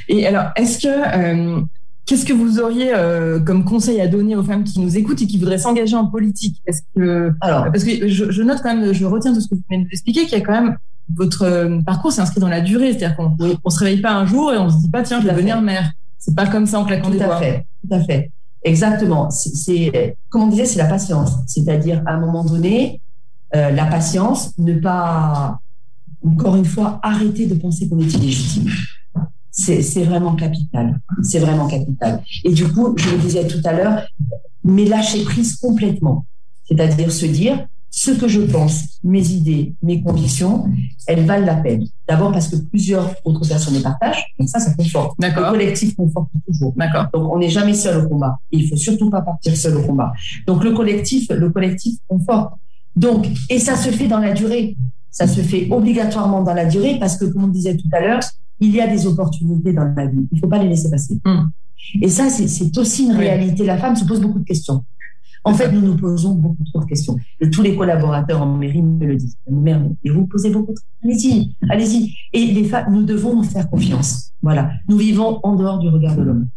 [0.09, 1.63] Et alors, est-ce que euh,
[2.07, 5.27] Qu'est-ce que vous auriez euh, comme conseil à donner aux femmes qui nous écoutent et
[5.27, 6.63] qui voudraient s'engager en politique?
[6.65, 9.63] Est-ce que alors parce que je, note quand même, je retiens tout ce que vous
[9.69, 10.77] venez de nous expliquer, qu'il y a quand même
[11.15, 14.53] votre euh, parcours s'inscrit dans la durée, c'est-à-dire qu'on on se réveille pas un jour
[14.53, 15.93] et on se dit pas tiens je vais devenir mère.
[16.19, 17.27] C'est pas comme ça en claquant des doigts.
[17.29, 18.31] Tout à fait, tout à fait,
[18.63, 19.31] exactement.
[19.31, 23.01] C'est comme on disait, c'est la patience, c'est-à-dire à un moment donné,
[23.55, 25.59] euh, la patience, ne pas
[26.27, 28.69] encore une fois arrêter de penser qu'on est illégitime
[29.57, 31.01] c'est vraiment capital.
[31.23, 32.23] C'est vraiment capital.
[32.45, 34.03] Et du coup, je le disais tout à l'heure,
[34.63, 36.27] mais lâcher prise complètement.
[36.65, 37.67] C'est-à-dire se dire,
[37.97, 40.69] ce que je pense, mes idées, mes convictions,
[41.07, 41.87] elles valent la peine.
[42.07, 45.17] D'abord parce que plusieurs autres personnes les partagent, donc ça, ça conforte.
[45.19, 46.75] Le collectif conforte toujours.
[46.77, 47.07] D'accord.
[47.15, 48.39] Donc on n'est jamais seul au combat.
[48.53, 50.13] Et il faut surtout pas partir seul au combat.
[50.47, 52.53] Donc le collectif, le collectif conforte.
[52.97, 54.77] Donc et ça se fait dans la durée.
[55.11, 58.21] Ça se fait obligatoirement dans la durée parce que comme on disait tout à l'heure,
[58.61, 60.29] il y a des opportunités dans la vie.
[60.31, 61.19] Il ne faut pas les laisser passer.
[61.25, 61.47] Hmm.
[62.03, 63.65] Et ça, c'est aussi une réalité.
[63.65, 64.85] La femme se pose beaucoup de questions.
[65.47, 67.17] En fait, nous nous posons beaucoup trop de questions.
[67.53, 69.37] Tous les collaborateurs en mairie me le disent.
[69.49, 72.15] Mère, et vous posez beaucoup de Allez-y, allez-y.
[72.33, 74.33] Et les femmes, nous devons nous faire confiance.
[74.43, 74.73] Voilà.
[74.89, 76.49] Nous vivons en dehors du regard de l'homme.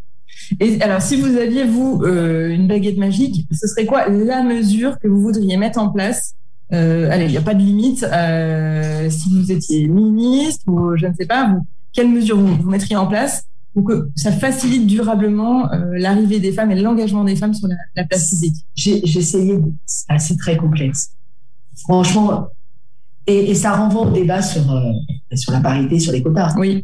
[0.59, 4.97] Et alors, si vous aviez, vous, euh, une baguette magique, ce serait quoi la mesure
[4.97, 6.33] que vous voudriez mettre en place?
[6.73, 8.03] Euh, Allez, il n'y a pas de limite.
[8.03, 12.95] Euh, si vous étiez ministre ou je ne sais pas, vous, quelles mesures vous, mettriez
[12.95, 13.45] en place?
[13.73, 18.03] Pour que ça facilite durablement euh, l'arrivée des femmes et l'engagement des femmes sur la,
[18.05, 21.11] place publique J'ai essayé, c'est très complexe.
[21.77, 22.47] Franchement,
[23.27, 24.91] et, ça renvoie au débat sur, euh,
[25.35, 26.55] sur la parité, sur les quotas.
[26.57, 26.83] Oui.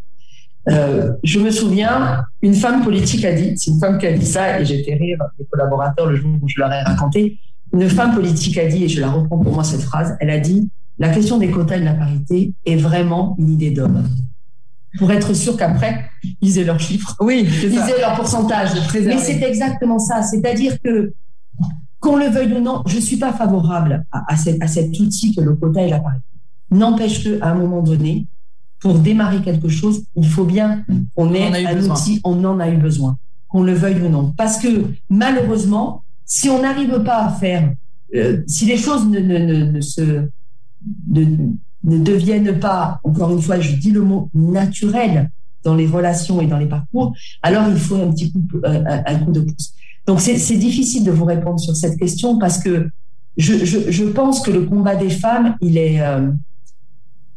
[0.69, 4.25] Euh, je me souviens, une femme politique a dit, c'est une femme qui a dit
[4.25, 7.39] ça, et j'ai fait rire les collaborateurs le jour où je leur ai raconté.
[7.73, 10.39] Une femme politique a dit, et je la reprends pour moi cette phrase, elle a
[10.39, 14.07] dit La question des quotas et de la parité est vraiment une idée d'homme
[14.97, 16.05] pour être sûr qu'après,
[16.41, 17.15] ils aient leurs chiffres.
[17.19, 18.71] Oui, ils aient leur pourcentage.
[18.93, 20.23] Mais c'est exactement ça.
[20.23, 21.13] C'est-à-dire que,
[21.99, 25.81] qu'on le veuille ou non, je suis pas favorable à, cet, outil que le quota
[25.81, 26.23] et la parité.
[26.71, 28.27] N'empêche qu'à un moment donné,
[28.79, 30.83] pour démarrer quelque chose, il faut bien
[31.15, 34.33] qu'on ait un outil, on en a eu besoin, qu'on le veuille ou non.
[34.37, 37.73] Parce que malheureusement, si on n'arrive pas à faire,
[38.13, 40.27] euh, si les choses ne, ne se,
[41.85, 45.31] ne deviennent pas, encore une fois, je dis le mot naturel
[45.63, 49.15] dans les relations et dans les parcours, alors il faut un petit coup, euh, un,
[49.19, 49.73] coup de pouce.
[50.05, 52.89] Donc c'est difficile de vous répondre sur cette question parce que
[53.37, 56.31] je, pense que le combat des femmes, il est, euh,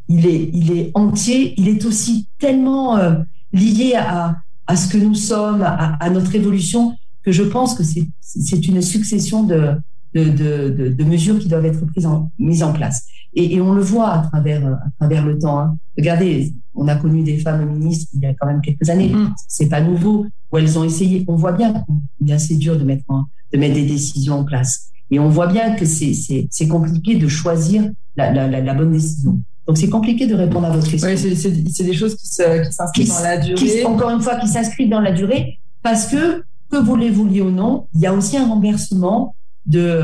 [0.09, 1.55] il est, il est entier.
[1.57, 3.17] Il est aussi tellement euh,
[3.53, 7.83] lié à, à ce que nous sommes, à, notre évolution, que je pense que
[8.21, 9.73] c'est une succession de,
[10.15, 13.07] de, de, de, mesures qui doivent être prises en, mises en place.
[13.39, 15.61] Et, et, on le voit à travers, à travers le temps.
[15.61, 15.77] Hein.
[15.97, 19.11] Regardez, on a connu des femmes ministres il y a quand même quelques années.
[19.11, 19.33] Mm.
[19.47, 20.27] C'est pas nouveau.
[20.51, 21.25] Où elles ont essayé.
[21.29, 21.85] On voit bien
[22.19, 23.05] combien c'est dur de mettre,
[23.53, 24.89] de mettre des décisions en place.
[25.13, 29.41] Et on voit bien que c'est compliqué de choisir la, la, la, bonne décision.
[29.69, 31.09] Donc c'est compliqué de répondre à votre question.
[31.09, 33.85] Oui, c'est des choses qui s'inscrivent dans la durée.
[33.85, 37.51] encore une fois, qui s'inscrivent dans la durée parce que, que vous les vouliez ou
[37.51, 39.37] non, il y a aussi un renversement
[39.69, 40.03] de,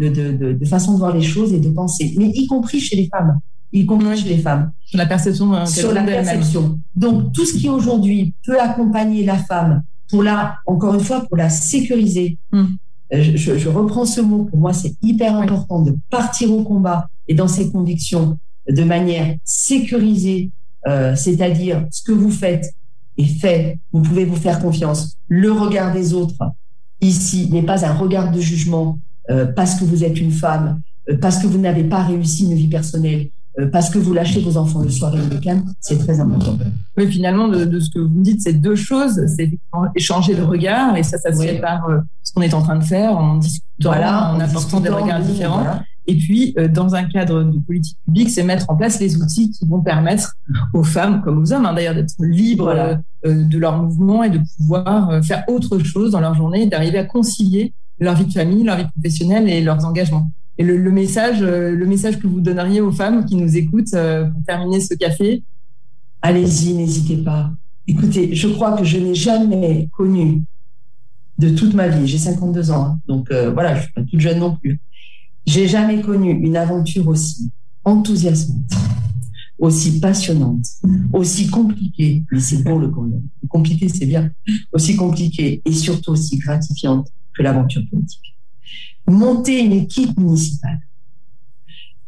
[0.00, 2.96] de, de, de, façon de voir les choses et de penser, mais y compris chez
[2.96, 3.38] les femmes,
[3.72, 4.72] y compris chez les femmes.
[4.84, 5.54] Sur la perception.
[5.54, 6.78] Euh, Sur la perception.
[6.96, 11.36] Donc, tout ce qui aujourd'hui peut accompagner la femme pour la, encore une fois, pour
[11.36, 12.38] la sécuriser.
[12.52, 12.64] Hmm.
[13.12, 14.44] Euh, je, je, reprends ce mot.
[14.44, 19.36] Pour moi, c'est hyper important de partir au combat et dans ses convictions de manière
[19.44, 20.50] sécurisée,
[20.88, 22.74] euh, c'est-à-dire ce que vous faites
[23.16, 23.78] est fait.
[23.92, 25.16] Vous pouvez vous faire confiance.
[25.28, 26.52] Le regard des autres
[27.04, 28.98] ici n'est pas un regard de jugement
[29.30, 32.54] euh, parce que vous êtes une femme, euh, parce que vous n'avez pas réussi une
[32.54, 35.98] vie personnelle, euh, parce que vous lâchez vos enfants le soir et le week-end, c'est
[35.98, 36.58] très important.
[36.96, 39.20] Oui, finalement, de, ce que vous me dites, c'est deux choses.
[39.36, 39.50] C'est
[39.94, 41.88] échanger le regard, et ça, ça se fait par
[42.22, 45.80] ce qu'on est en train de faire, en discutant, en, apportant des regards différents.
[46.06, 49.66] Et puis, dans un cadre de politique publique, c'est mettre en place les outils qui
[49.66, 50.34] vont permettre
[50.74, 55.24] aux femmes, comme aux hommes, hein, d'ailleurs, d'être libres de leur mouvement et de pouvoir
[55.24, 58.86] faire autre chose dans leur journée, d'arriver à concilier leur vie de famille, leur vie
[58.94, 60.30] professionnelle et leurs engagements.
[60.56, 64.26] Et le, message, euh, le message que vous donneriez aux femmes qui nous écoutent euh,
[64.26, 65.42] pour terminer ce café?
[66.22, 67.50] Allez-y, n'hésitez pas.
[67.88, 70.42] Écoutez, je crois que je n'ai jamais connu
[71.38, 74.20] de toute ma vie, j'ai 52 ans, hein, donc euh, voilà, je suis pas toute
[74.20, 74.80] jeune non plus.
[75.46, 77.50] J'ai jamais connu une aventure aussi
[77.84, 78.72] enthousiasmante,
[79.58, 80.66] aussi passionnante,
[81.12, 82.90] aussi compliquée, mais c'est bon le
[83.48, 84.30] Compliqué, c'est bien.
[84.72, 88.36] Aussi compliquée et surtout aussi gratifiante que l'aventure politique.
[89.06, 90.80] Monter une équipe municipale,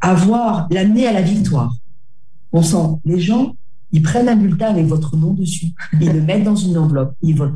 [0.01, 1.77] avoir, l'amener à la victoire.
[2.53, 3.55] On sent, les gens,
[3.93, 7.37] ils prennent un bulletin avec votre nom dessus, ils le mettent dans une enveloppe, ils
[7.37, 7.55] votent.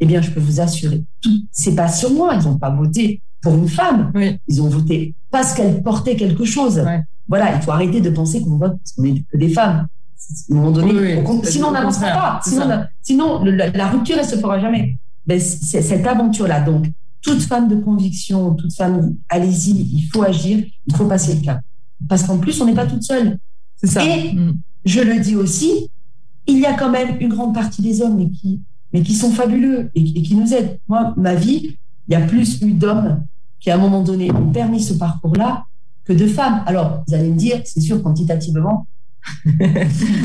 [0.00, 1.04] Eh bien, je peux vous assurer,
[1.50, 2.34] c'est pas sur moi.
[2.34, 4.12] Ils n'ont pas voté pour une femme.
[4.48, 6.82] Ils ont voté parce qu'elle portait quelque chose.
[7.28, 9.86] Voilà, il faut arrêter de penser qu'on vote parce qu'on est que des femmes.
[10.50, 12.40] À un moment donné, sinon on n'avancera pas.
[13.02, 14.96] Sinon, la, rupture, elle se fera jamais.
[15.26, 16.60] Ben, c'est cette aventure-là.
[16.60, 16.86] Donc,
[17.22, 21.60] toute femme de conviction, toute femme, allez-y, il faut agir, il faut passer le cap.
[22.08, 23.38] Parce qu'en plus, on n'est pas toute seule.
[23.76, 24.04] C'est ça.
[24.04, 24.54] Et mm.
[24.84, 25.90] je le dis aussi,
[26.46, 28.60] il y a quand même une grande partie des hommes, mais qui,
[28.92, 30.78] mais qui sont fabuleux et, qui nous aident.
[30.88, 31.76] Moi, ma vie,
[32.08, 33.24] il y a plus eu d'hommes
[33.60, 35.64] qui, à un moment donné, ont permis ce parcours-là
[36.04, 36.62] que de femmes.
[36.66, 38.86] Alors, vous allez me dire, c'est sûr, quantitativement,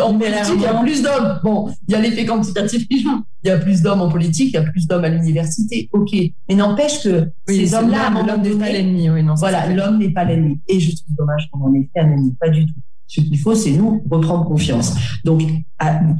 [0.03, 1.39] en politique, il y a plus d'hommes.
[1.43, 3.23] Bon, il y a l'effet quantitatif qui joue.
[3.43, 5.89] Il y a plus d'hommes en politique, il y a plus d'hommes à l'université.
[5.91, 6.11] OK.
[6.47, 9.09] Mais n'empêche que ces hommes-là, l'homme n'est pas l'ennemi.
[9.09, 10.59] Oui, voilà, l'homme n'est pas l'ennemi.
[10.67, 12.35] Et je trouve dommage qu'on en ait fait un ennemi.
[12.39, 12.73] Pas du tout.
[13.07, 14.95] Ce qu'il faut, c'est nous reprendre confiance.
[15.25, 15.41] Donc,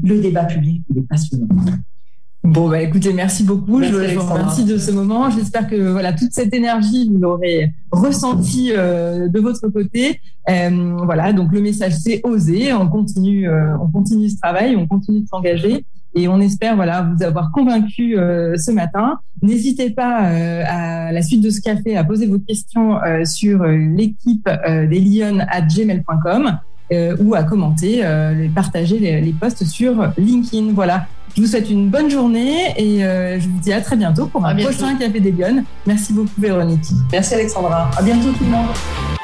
[0.04, 1.48] le débat public, il est passionnant.
[2.44, 3.84] Bon, bah, écoutez, merci beaucoup.
[3.84, 5.30] je, vous remercie de ce moment.
[5.30, 10.20] J'espère que voilà toute cette énergie, vous l'aurez ressentie euh, de votre côté.
[10.50, 12.74] Euh, voilà, donc le message, c'est oser.
[12.74, 15.86] On continue, euh, on continue ce travail, on continue de s'engager.
[16.16, 19.20] Et on espère voilà vous avoir convaincu ce matin.
[19.42, 25.00] N'hésitez pas à la suite de ce café à poser vos questions sur l'équipe des
[25.00, 26.60] Lyon à gmail.com
[27.22, 28.04] ou à commenter,
[28.54, 30.74] partager les, les posts sur LinkedIn.
[30.74, 31.08] Voilà.
[31.36, 34.46] Je vous souhaite une bonne journée et euh, je vous dis à très bientôt pour
[34.46, 35.64] un prochain Café des Lyonnes.
[35.86, 36.86] Merci beaucoup Véronique.
[37.12, 37.90] Merci Alexandra.
[37.98, 39.21] À bientôt tout le monde.